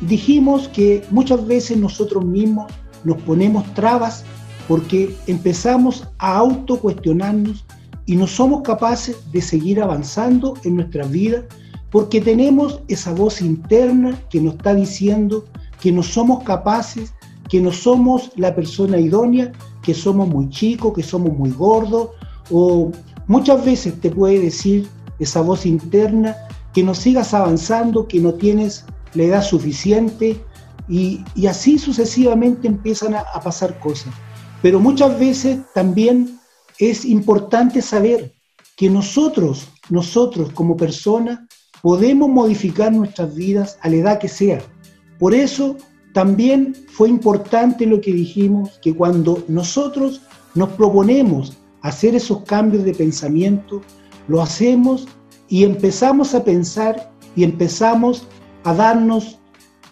Dijimos 0.00 0.68
que 0.68 1.04
muchas 1.10 1.46
veces 1.46 1.76
nosotros 1.76 2.24
mismos 2.24 2.72
nos 3.04 3.20
ponemos 3.24 3.62
trabas 3.74 4.24
porque 4.66 5.14
empezamos 5.26 6.08
a 6.16 6.38
autocuestionarnos 6.38 7.66
y 8.06 8.16
no 8.16 8.26
somos 8.26 8.62
capaces 8.62 9.14
de 9.30 9.42
seguir 9.42 9.78
avanzando 9.82 10.54
en 10.64 10.76
nuestra 10.76 11.04
vida 11.04 11.44
porque 11.90 12.18
tenemos 12.18 12.80
esa 12.88 13.12
voz 13.12 13.42
interna 13.42 14.18
que 14.30 14.40
nos 14.40 14.54
está 14.54 14.72
diciendo 14.72 15.44
que 15.80 15.92
no 15.92 16.02
somos 16.02 16.44
capaces, 16.44 17.14
que 17.48 17.60
no 17.60 17.72
somos 17.72 18.30
la 18.36 18.54
persona 18.54 18.98
idónea, 18.98 19.52
que 19.82 19.94
somos 19.94 20.28
muy 20.28 20.48
chicos, 20.48 20.92
que 20.94 21.02
somos 21.02 21.36
muy 21.36 21.50
gordos, 21.50 22.10
o 22.50 22.92
muchas 23.26 23.64
veces 23.64 24.00
te 24.00 24.10
puede 24.10 24.40
decir 24.40 24.88
esa 25.18 25.40
voz 25.40 25.66
interna 25.66 26.36
que 26.72 26.82
no 26.82 26.94
sigas 26.94 27.34
avanzando, 27.34 28.06
que 28.06 28.20
no 28.20 28.34
tienes 28.34 28.84
la 29.14 29.24
edad 29.24 29.42
suficiente, 29.42 30.40
y, 30.88 31.24
así 31.46 31.78
sucesivamente 31.78 32.66
empiezan 32.66 33.14
a, 33.14 33.20
a 33.20 33.40
pasar 33.40 33.78
cosas. 33.78 34.12
Pero 34.60 34.80
muchas 34.80 35.18
veces 35.18 35.60
también 35.72 36.38
es 36.78 37.04
importante 37.04 37.80
saber 37.80 38.34
que 38.76 38.90
nosotros, 38.90 39.68
nosotros 39.88 40.52
como 40.52 40.76
personas, 40.76 41.40
podemos 41.80 42.28
modificar 42.28 42.92
nuestras 42.92 43.34
vidas 43.34 43.78
a 43.82 43.88
la 43.88 43.96
edad 43.96 44.18
que 44.18 44.28
sea. 44.28 44.60
Por 45.20 45.34
eso 45.34 45.76
también 46.14 46.74
fue 46.88 47.08
importante 47.08 47.86
lo 47.86 48.00
que 48.00 48.12
dijimos, 48.12 48.80
que 48.82 48.94
cuando 48.96 49.44
nosotros 49.46 50.22
nos 50.54 50.70
proponemos 50.70 51.56
hacer 51.82 52.14
esos 52.14 52.42
cambios 52.44 52.84
de 52.84 52.94
pensamiento, 52.94 53.82
lo 54.26 54.40
hacemos 54.42 55.06
y 55.48 55.64
empezamos 55.64 56.34
a 56.34 56.42
pensar 56.42 57.12
y 57.36 57.44
empezamos 57.44 58.26
a 58.64 58.74
darnos 58.74 59.38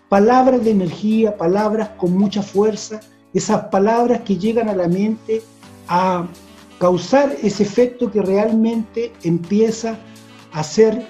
palabras 0.09 0.65
de 0.65 0.71
energía, 0.71 1.37
palabras 1.37 1.91
con 1.99 2.17
mucha 2.17 2.43
fuerza, 2.43 3.01
esas 3.35 3.65
palabras 3.67 4.23
que 4.23 4.39
llegan 4.39 4.71
a 4.71 4.75
la 4.75 4.89
mente 4.89 5.43
a 5.89 6.27
causar 6.79 7.37
ese 7.43 7.65
efecto 7.65 8.11
que 8.11 8.23
realmente 8.23 9.13
empieza 9.23 9.99
a 10.53 10.61
hacer 10.61 11.07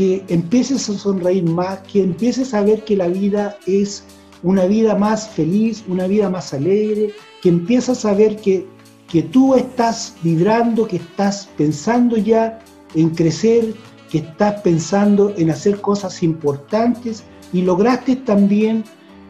que 0.00 0.24
empieces 0.28 0.88
a 0.88 0.94
sonreír 0.96 1.44
más, 1.44 1.80
que 1.80 2.02
empieces 2.02 2.54
a 2.54 2.62
ver 2.62 2.86
que 2.86 2.96
la 2.96 3.08
vida 3.08 3.58
es 3.66 4.02
una 4.42 4.64
vida 4.64 4.94
más 4.94 5.28
feliz, 5.28 5.84
una 5.88 6.06
vida 6.06 6.30
más 6.30 6.54
alegre, 6.54 7.12
que 7.42 7.50
empiezas 7.50 8.06
a 8.06 8.14
ver 8.14 8.36
que, 8.36 8.66
que 9.10 9.20
tú 9.20 9.54
estás 9.54 10.16
vibrando, 10.22 10.88
que 10.88 10.96
estás 10.96 11.50
pensando 11.58 12.16
ya 12.16 12.60
en 12.94 13.10
crecer, 13.10 13.74
que 14.10 14.20
estás 14.20 14.62
pensando 14.62 15.34
en 15.36 15.50
hacer 15.50 15.82
cosas 15.82 16.22
importantes 16.22 17.22
y 17.52 17.60
lograste 17.60 18.16
también 18.16 18.82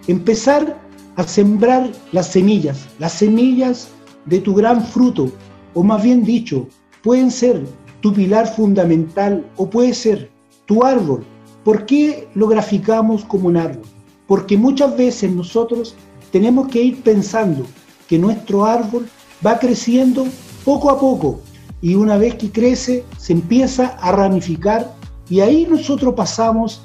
empezar 0.06 0.80
a 1.16 1.24
sembrar 1.24 1.90
las 2.12 2.28
semillas, 2.28 2.86
las 3.00 3.14
semillas 3.14 3.88
de 4.26 4.38
tu 4.38 4.54
gran 4.54 4.84
fruto, 4.84 5.32
o 5.74 5.82
más 5.82 6.00
bien 6.00 6.22
dicho, 6.22 6.68
pueden 7.02 7.32
ser 7.32 7.60
tu 8.02 8.14
pilar 8.14 8.46
fundamental 8.54 9.44
o 9.56 9.68
puede 9.68 9.94
ser 9.94 10.30
tu 10.70 10.84
árbol. 10.84 11.24
¿Por 11.64 11.84
qué 11.84 12.28
lo 12.36 12.46
graficamos 12.46 13.24
como 13.24 13.48
un 13.48 13.56
árbol? 13.56 13.82
Porque 14.28 14.56
muchas 14.56 14.96
veces 14.96 15.32
nosotros 15.32 15.96
tenemos 16.30 16.68
que 16.68 16.80
ir 16.80 17.02
pensando 17.02 17.66
que 18.08 18.20
nuestro 18.20 18.64
árbol 18.64 19.08
va 19.44 19.58
creciendo 19.58 20.24
poco 20.64 20.90
a 20.90 21.00
poco 21.00 21.40
y 21.82 21.96
una 21.96 22.16
vez 22.18 22.36
que 22.36 22.52
crece 22.52 23.04
se 23.18 23.32
empieza 23.32 23.96
a 24.00 24.12
ramificar 24.12 24.94
y 25.28 25.40
ahí 25.40 25.66
nosotros 25.68 26.14
pasamos 26.14 26.82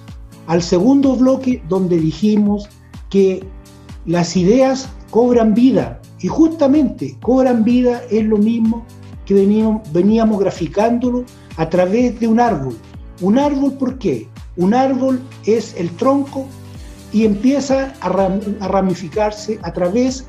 al 0.47 0.63
segundo 0.63 1.15
bloque 1.15 1.61
donde 1.69 1.99
dijimos 1.99 2.67
que 3.11 3.45
las 4.07 4.35
ideas 4.35 4.89
cobran 5.11 5.53
vida 5.53 6.01
y 6.21 6.27
justamente 6.27 7.15
cobran 7.21 7.63
vida 7.63 8.01
es 8.09 8.25
lo 8.25 8.37
mismo 8.37 8.83
que 9.27 9.35
veníamos, 9.35 9.83
veníamos 9.93 10.39
graficándolo 10.39 11.23
a 11.57 11.69
través 11.69 12.19
de 12.19 12.27
un 12.27 12.39
árbol. 12.39 12.75
Un 13.21 13.39
árbol, 13.39 13.73
¿por 13.73 13.97
qué? 13.97 14.27
Un 14.57 14.73
árbol 14.73 15.21
es 15.45 15.75
el 15.77 15.89
tronco 15.91 16.47
y 17.13 17.25
empieza 17.25 17.93
a, 18.01 18.09
ramificarse 18.67 19.59
a 19.63 19.71
través 19.71 20.25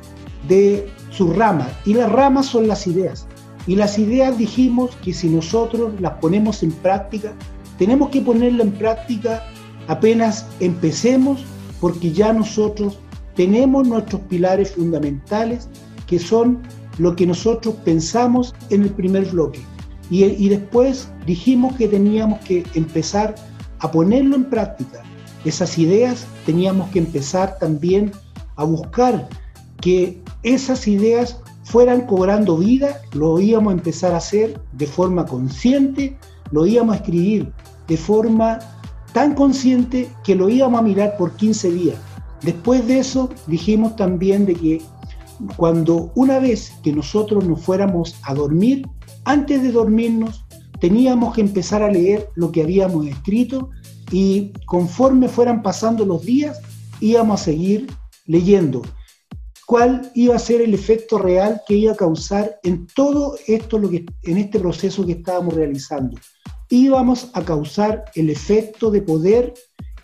de 0.49 0.89
sus 1.11 1.35
ramas. 1.37 1.69
Y 1.85 1.95
las 1.95 2.11
ramas 2.13 2.47
son 2.47 2.69
las 2.69 2.87
ideas. 2.87 3.27
Y 3.67 3.75
las 3.75 3.99
ideas 3.99 4.39
dijimos 4.39 4.97
que 5.03 5.13
si 5.13 5.29
nosotros 5.29 6.01
las 6.01 6.13
ponemos 6.15 6.63
en 6.63 6.71
práctica, 6.71 7.33
tenemos 7.79 8.11
que 8.11 8.21
ponerla 8.21 8.63
en 8.63 8.73
práctica 8.73 9.43
apenas 9.89 10.47
empecemos, 10.61 11.45
porque 11.81 12.13
ya 12.13 12.33
nosotros 12.33 12.99
tenemos 13.35 13.87
nuestros 13.87 14.23
pilares 14.23 14.73
fundamentales, 14.73 15.69
que 16.07 16.19
son 16.19 16.63
lo 16.99 17.17
que 17.17 17.27
nosotros 17.27 17.75
pensamos 17.85 18.55
en 18.71 18.83
el 18.83 18.91
primer 18.91 19.27
bloque. 19.27 19.61
Y, 20.11 20.49
después 20.49 21.09
dijimos 21.27 21.75
que 21.77 21.89
teníamos 21.89 22.39
que 22.41 22.65
empezar 22.75 23.35
a 23.81 23.91
ponerlo 23.91 24.37
en 24.37 24.45
práctica. 24.45 25.03
Esas 25.45 25.79
ideas 25.79 26.27
teníamos 26.45 26.91
que 26.91 27.01
empezar 27.01 27.59
también 27.59 28.13
a 28.57 28.65
buscar 28.65 29.29
que 29.81 30.23
esas 30.43 30.87
ideas 30.87 31.41
fueran 31.65 32.07
cobrando 32.07 32.57
vida, 32.57 33.01
lo 33.13 33.41
íbamos 33.41 33.73
a 33.73 33.77
empezar 33.77 34.15
a 34.15 34.19
hacer 34.19 34.61
de 34.73 34.87
forma 34.87 35.27
consciente, 35.27 36.17
lo 36.53 36.67
íbamos 36.67 36.95
a 36.95 36.99
escribir 36.99 37.53
de 37.89 37.97
forma 37.97 38.61
tan 39.13 39.35
consciente 39.35 40.09
que 40.25 40.35
lo 40.35 40.49
íbamos 40.49 40.79
a 40.79 40.83
mirar 40.83 41.17
por 41.17 41.33
15 41.33 41.71
días. 41.71 41.97
Después 42.43 42.87
de 42.87 43.01
eso 43.01 43.31
dijimos 43.47 43.97
también 43.97 44.47
de 44.47 44.55
que 44.55 44.83
cuando 45.57 46.13
una 46.15 46.39
vez 46.39 46.73
que 46.83 46.93
nosotros 46.93 47.45
nos 47.45 47.61
fuéramos 47.61 48.17
a 48.23 48.35
dormir, 48.35 48.87
antes 49.27 49.61
de 49.61 49.73
dormirnos, 49.73 50.47
teníamos 50.81 51.35
que 51.35 51.41
empezar 51.41 51.83
a 51.83 51.91
leer 51.91 52.31
lo 52.37 52.53
que 52.53 52.63
habíamos 52.63 53.07
escrito 53.07 53.71
y 54.13 54.53
conforme 54.67 55.29
fueran 55.29 55.63
pasando 55.63 56.07
los 56.07 56.25
días, 56.25 56.61
íbamos 57.01 57.41
a 57.41 57.45
seguir 57.45 57.89
leyendo 58.27 58.83
cuál 59.67 60.13
iba 60.15 60.37
a 60.37 60.39
ser 60.39 60.61
el 60.61 60.75
efecto 60.75 61.19
real 61.19 61.61
que 61.67 61.75
iba 61.75 61.93
a 61.93 61.97
causar 61.97 62.61
en 62.63 62.87
todo 62.95 63.35
esto, 63.49 63.79
lo 63.79 63.91
que, 63.91 64.07
en 64.23 64.39
este 64.39 64.61
proceso 64.61 65.05
que 65.05 65.13
estábamos 65.13 65.55
realizando. 65.55 66.17
Íbamos 66.71 67.31
a 67.35 67.43
causar 67.45 68.05
el 68.15 68.31
efecto 68.31 68.93
de 68.93 69.03
poder 69.03 69.55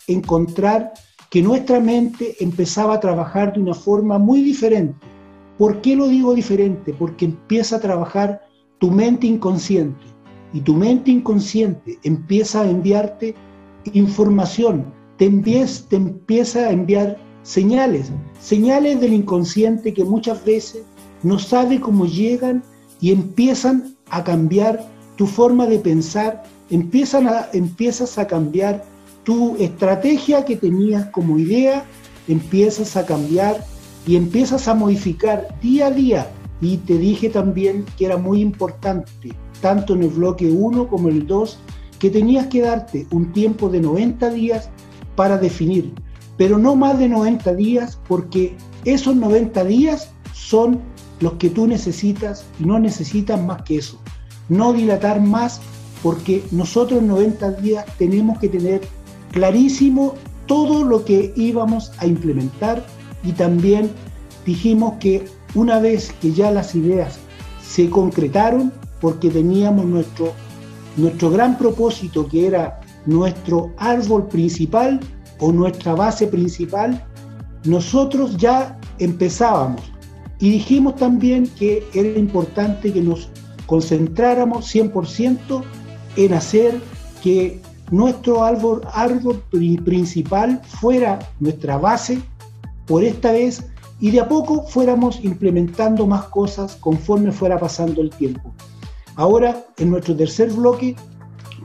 encontrar 0.07 0.91
que 1.29 1.41
nuestra 1.41 1.79
mente 1.79 2.35
empezaba 2.41 2.95
a 2.95 2.99
trabajar 2.99 3.53
de 3.53 3.61
una 3.61 3.73
forma 3.73 4.19
muy 4.19 4.41
diferente. 4.43 4.99
¿Por 5.57 5.79
qué 5.79 5.95
lo 5.95 6.09
digo 6.09 6.35
diferente? 6.35 6.93
Porque 6.93 7.25
empieza 7.25 7.77
a 7.77 7.79
trabajar 7.79 8.41
tu 8.83 8.91
mente 8.91 9.27
inconsciente 9.27 10.03
y 10.51 10.59
tu 10.59 10.73
mente 10.73 11.09
inconsciente 11.09 11.97
empieza 12.03 12.63
a 12.63 12.69
enviarte 12.69 13.33
información, 13.93 14.93
te 15.15 15.23
empieza, 15.23 15.87
te 15.87 15.95
empieza 15.95 16.59
a 16.67 16.71
enviar 16.71 17.17
señales, 17.43 18.11
señales 18.41 18.99
del 18.99 19.13
inconsciente 19.13 19.93
que 19.93 20.03
muchas 20.03 20.43
veces 20.43 20.83
no 21.21 21.39
sabe 21.39 21.79
cómo 21.79 22.05
llegan 22.07 22.61
y 22.99 23.13
empiezan 23.13 23.95
a 24.09 24.21
cambiar 24.21 24.85
tu 25.15 25.27
forma 25.27 25.65
de 25.65 25.79
pensar, 25.79 26.43
empiezan 26.69 27.29
empiezas 27.53 28.17
a 28.17 28.27
cambiar 28.27 28.83
tu 29.23 29.55
estrategia 29.59 30.43
que 30.43 30.57
tenías 30.57 31.05
como 31.11 31.39
idea, 31.39 31.85
empiezas 32.27 32.97
a 32.97 33.05
cambiar 33.05 33.63
y 34.05 34.17
empiezas 34.17 34.67
a 34.67 34.73
modificar 34.73 35.57
día 35.61 35.87
a 35.87 35.91
día. 35.91 36.27
Y 36.63 36.77
te 36.77 36.97
dije 36.97 37.29
también 37.29 37.85
que 37.97 38.05
era 38.05 38.17
muy 38.17 38.41
importante, 38.41 39.35
tanto 39.61 39.93
en 39.93 40.03
el 40.03 40.09
bloque 40.09 40.49
1 40.49 40.87
como 40.87 41.09
el 41.09 41.27
2, 41.27 41.59
que 41.99 42.09
tenías 42.09 42.47
que 42.47 42.61
darte 42.61 43.05
un 43.11 43.31
tiempo 43.33 43.69
de 43.69 43.81
90 43.81 44.29
días 44.31 44.69
para 45.15 45.37
definir 45.37 45.93
pero 46.37 46.57
no 46.57 46.75
más 46.75 46.97
de 46.99 47.09
90 47.09 47.53
días 47.53 47.99
porque 48.07 48.55
esos 48.85 49.15
90 49.15 49.63
días 49.65 50.11
son 50.33 50.81
los 51.19 51.33
que 51.33 51.49
tú 51.49 51.67
necesitas 51.67 52.45
y 52.59 52.65
no 52.65 52.79
necesitas 52.79 53.41
más 53.41 53.61
que 53.63 53.77
eso. 53.77 53.99
No 54.49 54.73
dilatar 54.73 55.21
más 55.21 55.61
porque 56.01 56.43
nosotros 56.51 56.99
en 56.99 57.07
90 57.07 57.51
días 57.51 57.85
tenemos 57.97 58.39
que 58.39 58.49
tener 58.49 58.81
clarísimo 59.31 60.15
todo 60.47 60.83
lo 60.83 61.05
que 61.05 61.31
íbamos 61.35 61.91
a 61.99 62.07
implementar 62.07 62.85
y 63.23 63.31
también 63.31 63.89
dijimos 64.45 64.95
que 64.99 65.25
una 65.55 65.79
vez 65.79 66.13
que 66.21 66.31
ya 66.31 66.51
las 66.51 66.75
ideas 66.75 67.19
se 67.61 67.89
concretaron, 67.89 68.71
porque 68.99 69.29
teníamos 69.29 69.85
nuestro, 69.85 70.33
nuestro 70.97 71.29
gran 71.29 71.57
propósito 71.57 72.27
que 72.27 72.47
era 72.47 72.79
nuestro 73.05 73.73
árbol 73.77 74.27
principal 74.27 74.99
o 75.39 75.51
nuestra 75.51 75.93
base 75.93 76.27
principal, 76.27 77.03
nosotros 77.65 78.37
ya 78.37 78.79
empezábamos. 78.99 79.81
Y 80.39 80.51
dijimos 80.51 80.95
también 80.95 81.47
que 81.57 81.83
era 81.93 82.17
importante 82.17 82.91
que 82.91 83.01
nos 83.01 83.29
concentráramos 83.65 84.73
100% 84.73 85.63
en 86.15 86.33
hacer 86.33 86.79
que 87.21 87.61
nuestro 87.91 88.43
árbol, 88.43 88.81
árbol 88.93 89.43
principal 89.83 90.61
fuera 90.65 91.19
nuestra 91.39 91.77
base. 91.77 92.21
Por 92.85 93.03
esta 93.03 93.31
vez 93.31 93.63
y 94.03 94.11
de 94.11 94.19
a 94.19 94.27
poco 94.27 94.63
fuéramos 94.67 95.23
implementando 95.23 96.05
más 96.05 96.25
cosas 96.25 96.75
conforme 96.75 97.31
fuera 97.31 97.57
pasando 97.57 98.01
el 98.01 98.09
tiempo. 98.09 98.53
Ahora, 99.15 99.65
en 99.77 99.91
nuestro 99.91 100.13
tercer 100.13 100.51
bloque, 100.51 100.97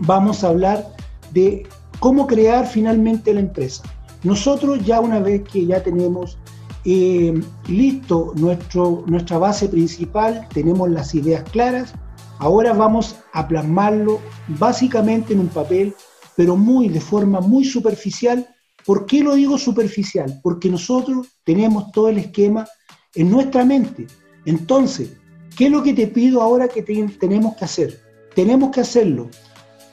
vamos 0.02 0.44
a 0.44 0.50
hablar 0.50 0.86
de 1.32 1.66
cómo 1.98 2.28
crear 2.28 2.64
finalmente 2.64 3.34
la 3.34 3.40
empresa. 3.40 3.82
Nosotros 4.22 4.86
ya 4.86 5.00
una 5.00 5.18
vez 5.18 5.42
que 5.52 5.66
ya 5.66 5.82
tenemos 5.82 6.38
eh, 6.84 7.42
listo 7.66 8.32
nuestro, 8.36 9.02
nuestra 9.08 9.38
base 9.38 9.68
principal, 9.68 10.46
tenemos 10.54 10.88
las 10.90 11.16
ideas 11.16 11.42
claras, 11.50 11.92
ahora 12.38 12.72
vamos 12.72 13.16
a 13.32 13.48
plasmarlo 13.48 14.20
básicamente 14.46 15.32
en 15.32 15.40
un 15.40 15.48
papel, 15.48 15.92
pero 16.36 16.56
muy 16.56 16.88
de 16.88 17.00
forma 17.00 17.40
muy 17.40 17.64
superficial. 17.64 18.46
¿Por 18.88 19.04
qué 19.04 19.22
lo 19.22 19.34
digo 19.34 19.58
superficial? 19.58 20.40
Porque 20.42 20.70
nosotros 20.70 21.28
tenemos 21.44 21.92
todo 21.92 22.08
el 22.08 22.16
esquema 22.16 22.66
en 23.14 23.30
nuestra 23.30 23.62
mente. 23.62 24.06
Entonces, 24.46 25.10
¿qué 25.58 25.66
es 25.66 25.70
lo 25.70 25.82
que 25.82 25.92
te 25.92 26.06
pido 26.06 26.40
ahora 26.40 26.68
que 26.68 26.82
tenemos 26.82 27.54
que 27.56 27.66
hacer? 27.66 28.00
Tenemos 28.34 28.70
que 28.70 28.80
hacerlo 28.80 29.28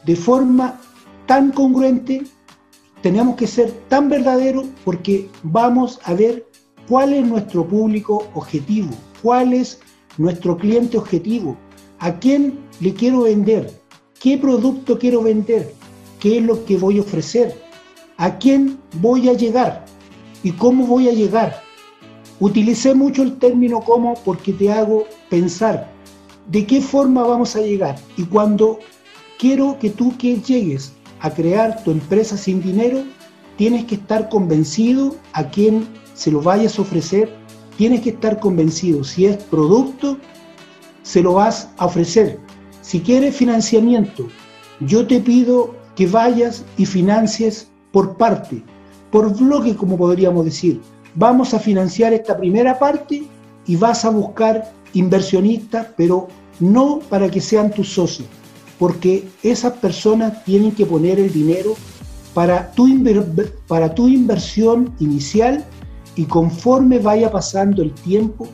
de 0.05 0.15
forma 0.15 0.79
tan 1.25 1.51
congruente, 1.51 2.23
tenemos 3.01 3.35
que 3.35 3.47
ser 3.47 3.69
tan 3.89 4.07
verdaderos 4.07 4.65
porque 4.85 5.29
vamos 5.43 5.99
a 6.05 6.13
ver 6.13 6.47
cuál 6.87 7.11
es 7.11 7.27
nuestro 7.27 7.67
público 7.67 8.25
objetivo, 8.33 8.91
cuál 9.21 9.51
es 9.51 9.81
nuestro 10.17 10.55
cliente 10.55 10.97
objetivo, 10.97 11.57
a 11.99 12.17
quién 12.17 12.59
le 12.79 12.93
quiero 12.93 13.23
vender, 13.23 13.77
qué 14.21 14.37
producto 14.37 14.97
quiero 14.97 15.21
vender, 15.21 15.73
qué 16.21 16.37
es 16.37 16.43
lo 16.45 16.63
que 16.63 16.77
voy 16.77 16.99
a 16.99 17.01
ofrecer, 17.01 17.64
a 18.17 18.37
quién 18.37 18.79
voy 19.01 19.29
a 19.29 19.33
llegar 19.33 19.85
y 20.43 20.51
cómo 20.51 20.85
voy 20.85 21.09
a 21.09 21.13
llegar. 21.13 21.61
Utilicé 22.39 22.93
mucho 22.93 23.23
el 23.23 23.37
término 23.37 23.81
cómo 23.81 24.15
porque 24.25 24.53
te 24.53 24.71
hago 24.71 25.05
pensar. 25.29 25.91
De 26.47 26.65
qué 26.65 26.81
forma 26.81 27.23
vamos 27.23 27.55
a 27.55 27.61
llegar 27.61 27.95
y 28.17 28.23
cuando 28.23 28.79
quiero 29.39 29.77
que 29.79 29.89
tú 29.89 30.15
que 30.17 30.37
llegues 30.37 30.93
a 31.21 31.31
crear 31.31 31.83
tu 31.83 31.91
empresa 31.91 32.37
sin 32.37 32.61
dinero, 32.61 33.03
tienes 33.57 33.85
que 33.85 33.95
estar 33.95 34.29
convencido 34.29 35.15
a 35.33 35.49
quién 35.49 35.87
se 36.13 36.31
lo 36.31 36.41
vayas 36.41 36.77
a 36.77 36.83
ofrecer, 36.83 37.35
tienes 37.77 38.01
que 38.01 38.11
estar 38.11 38.39
convencido. 38.39 39.03
Si 39.03 39.25
es 39.25 39.37
producto, 39.37 40.17
se 41.03 41.21
lo 41.21 41.33
vas 41.33 41.69
a 41.77 41.85
ofrecer. 41.85 42.39
Si 42.81 42.99
quieres 42.99 43.35
financiamiento, 43.35 44.27
yo 44.81 45.07
te 45.07 45.19
pido 45.19 45.75
que 45.95 46.07
vayas 46.07 46.65
y 46.77 46.85
financies 46.85 47.69
por 47.95 48.17
parte, 48.17 48.61
por 49.09 49.33
bloque, 49.33 49.73
como 49.73 49.95
podríamos 49.95 50.43
decir. 50.43 50.81
Vamos 51.13 51.53
a 51.53 51.59
financiar 51.59 52.11
esta 52.11 52.35
primera 52.35 52.77
parte 52.77 53.23
y 53.65 53.77
vas 53.77 54.03
a 54.03 54.09
buscar 54.09 54.73
inversionistas, 54.93 55.87
pero 55.95 56.27
no 56.59 56.99
para 57.09 57.31
que 57.31 57.39
sean 57.39 57.71
tus 57.71 57.93
socios, 57.93 58.27
porque 58.77 59.25
esas 59.43 59.77
personas 59.77 60.43
tienen 60.43 60.73
que 60.73 60.85
poner 60.85 61.21
el 61.21 61.31
dinero 61.31 61.75
para 62.33 62.69
tu, 62.73 62.85
inversión 64.09 64.93
inicial 64.99 65.63
y 66.17 66.25
conforme 66.25 66.99
vaya 66.99 67.31
pasando 67.31 67.81
el 67.81 67.93
tiempo, 67.93 68.45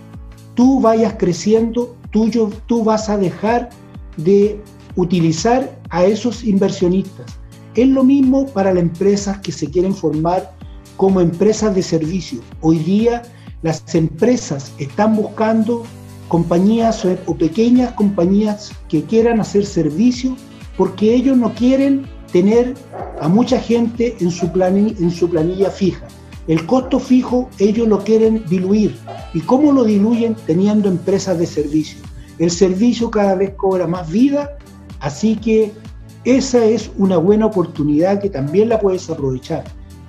tú 0.54 0.80
vayas 0.80 1.16
creciendo, 1.18 1.96
tú 2.12 2.84
vas 2.84 3.10
a 3.10 3.18
dejar 3.18 3.70
de 4.18 4.62
utilizar 4.96 5.80
a 5.90 6.06
esos 6.06 6.44
inversionistas. 6.44 7.41
Es 7.76 7.88
lo 7.88 8.04
mismo 8.04 8.48
para 8.48 8.74
las 8.74 8.84
empresas 8.84 9.40
que 9.40 9.54
se 9.54 9.70
quieren 9.70 9.96
formar 9.96 10.54
como 10.98 11.22
empresas 11.22 11.74
de 11.74 11.82
servicio. 11.82 12.42
Hoy 12.60 12.80
día 12.80 13.22
las 13.62 13.96
empresas 13.96 14.74
están 14.78 15.16
buscando 15.16 15.84
compañías 16.28 17.06
o 17.26 17.36
pequeñas 17.36 17.94
compañías 17.94 18.72
que 18.90 19.04
quieran 19.04 19.40
hacer 19.40 19.66
servicio 19.66 20.36
porque 20.78 21.14
ellos 21.14 21.38
no 21.38 21.54
quieren 21.54 22.06
tener 22.32 22.74
a 23.22 23.30
mucha 23.30 23.60
gente 23.60 24.16
en 24.20 24.32
su, 24.32 24.52
planilla, 24.52 24.96
en 25.00 25.12
su 25.12 25.30
planilla 25.30 25.70
fija. 25.70 26.06
El 26.48 26.66
costo 26.66 27.00
fijo 27.00 27.50
ellos 27.60 27.88
lo 27.88 28.04
quieren 28.04 28.44
diluir. 28.50 28.98
¿Y 29.34 29.40
cómo 29.42 29.72
lo 29.72 29.86
diluyen? 29.86 30.36
Teniendo 30.46 30.90
empresas 30.90 31.38
de 31.40 31.46
servicio. 31.46 32.00
El 32.38 32.52
servicio 32.52 33.12
cada 33.12 33.36
vez 33.36 33.52
cobra 33.56 33.88
más 33.88 34.10
vida, 34.10 34.58
así 35.00 35.36
que 35.38 35.72
esa 36.24 36.64
es 36.66 36.92
una 36.98 37.18
buena 37.18 37.48
oportunidad 37.48 38.22
que 38.22 38.30
también 38.30 38.70
la 38.70 38.80
puedes 38.80 39.10
aprovechar. 39.10 39.64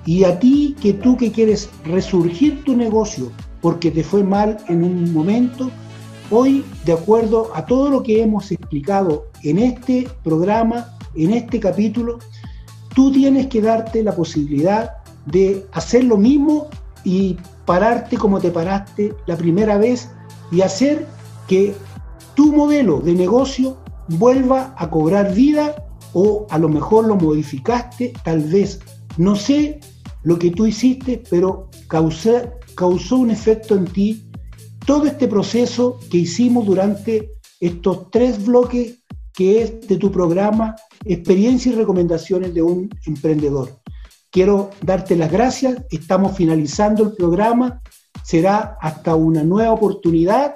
Y 0.05 0.23
a 0.25 0.39
ti 0.39 0.75
que 0.81 0.93
tú 0.93 1.17
que 1.17 1.31
quieres 1.31 1.69
resurgir 1.85 2.63
tu 2.63 2.75
negocio 2.75 3.31
porque 3.61 3.89
te 3.89 4.03
fue 4.03 4.23
mal 4.23 4.57
en 4.67 4.83
un 4.83 5.13
momento, 5.13 5.71
Hoy, 6.35 6.65
de 6.85 6.93
acuerdo 6.93 7.51
a 7.53 7.65
todo 7.65 7.89
lo 7.89 8.01
que 8.01 8.23
hemos 8.23 8.51
explicado 8.51 9.27
en 9.43 9.59
este 9.59 10.09
programa, 10.23 10.97
en 11.15 11.31
este 11.31 11.59
capítulo, 11.59 12.17
tú 12.95 13.11
tienes 13.11 13.47
que 13.47 13.61
darte 13.61 14.01
la 14.01 14.15
posibilidad 14.15 14.93
de 15.27 15.63
hacer 15.73 16.05
lo 16.05 16.17
mismo 16.17 16.69
y 17.03 17.37
pararte 17.65 18.17
como 18.17 18.39
te 18.39 18.49
paraste 18.49 19.13
la 19.27 19.37
primera 19.37 19.77
vez 19.77 20.09
y 20.51 20.61
hacer 20.61 21.05
que 21.47 21.75
tu 22.33 22.51
modelo 22.51 22.99
de 22.99 23.13
negocio 23.13 23.77
vuelva 24.07 24.73
a 24.77 24.89
cobrar 24.89 25.33
vida 25.35 25.75
o 26.13 26.47
a 26.49 26.57
lo 26.57 26.69
mejor 26.69 27.05
lo 27.05 27.15
modificaste, 27.15 28.13
tal 28.23 28.41
vez. 28.43 28.79
No 29.17 29.35
sé 29.35 29.79
lo 30.23 30.39
que 30.39 30.51
tú 30.51 30.65
hiciste, 30.65 31.21
pero 31.29 31.69
causó 31.87 33.17
un 33.17 33.31
efecto 33.31 33.75
en 33.75 33.85
ti 33.85 34.29
todo 34.85 35.05
este 35.05 35.27
proceso 35.27 35.99
que 36.09 36.17
hicimos 36.19 36.65
durante 36.65 37.31
estos 37.59 38.09
tres 38.11 38.45
bloques 38.45 38.99
que 39.33 39.61
es 39.61 39.87
de 39.87 39.97
tu 39.97 40.11
programa 40.11 40.75
Experiencia 41.05 41.71
y 41.71 41.75
Recomendaciones 41.75 42.53
de 42.53 42.61
un 42.61 42.89
Emprendedor. 43.05 43.79
Quiero 44.29 44.71
darte 44.81 45.15
las 45.15 45.31
gracias, 45.31 45.83
estamos 45.91 46.35
finalizando 46.35 47.03
el 47.03 47.13
programa, 47.13 47.81
será 48.23 48.77
hasta 48.81 49.15
una 49.15 49.43
nueva 49.43 49.71
oportunidad 49.71 50.55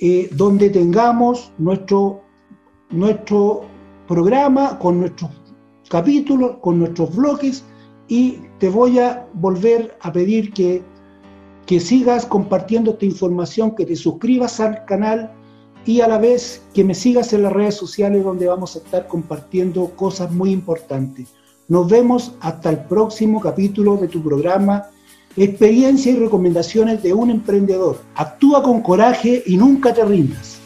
eh, 0.00 0.28
donde 0.32 0.70
tengamos 0.70 1.52
nuestro, 1.58 2.22
nuestro 2.90 3.66
programa 4.08 4.78
con 4.78 5.00
nuestros 5.00 5.30
capítulos, 5.88 6.56
con 6.60 6.78
nuestros 6.80 7.14
bloques 7.14 7.64
y 8.08 8.38
te 8.58 8.68
voy 8.68 8.98
a 8.98 9.28
volver 9.34 9.96
a 10.00 10.10
pedir 10.12 10.52
que 10.52 10.82
que 11.68 11.80
sigas 11.80 12.24
compartiendo 12.24 12.92
esta 12.92 13.04
información, 13.04 13.76
que 13.76 13.84
te 13.84 13.94
suscribas 13.94 14.58
al 14.58 14.86
canal 14.86 15.30
y 15.84 16.00
a 16.00 16.08
la 16.08 16.16
vez 16.16 16.62
que 16.72 16.82
me 16.82 16.94
sigas 16.94 17.34
en 17.34 17.42
las 17.42 17.52
redes 17.52 17.74
sociales 17.74 18.24
donde 18.24 18.46
vamos 18.46 18.74
a 18.74 18.78
estar 18.78 19.06
compartiendo 19.06 19.90
cosas 19.94 20.32
muy 20.32 20.50
importantes. 20.50 21.28
Nos 21.68 21.86
vemos 21.90 22.32
hasta 22.40 22.70
el 22.70 22.84
próximo 22.84 23.38
capítulo 23.38 23.98
de 23.98 24.08
tu 24.08 24.22
programa 24.22 24.86
Experiencia 25.36 26.10
y 26.10 26.16
recomendaciones 26.16 27.02
de 27.02 27.12
un 27.12 27.28
emprendedor. 27.30 28.00
Actúa 28.14 28.62
con 28.62 28.80
coraje 28.80 29.42
y 29.44 29.58
nunca 29.58 29.92
te 29.92 30.06
rindas. 30.06 30.57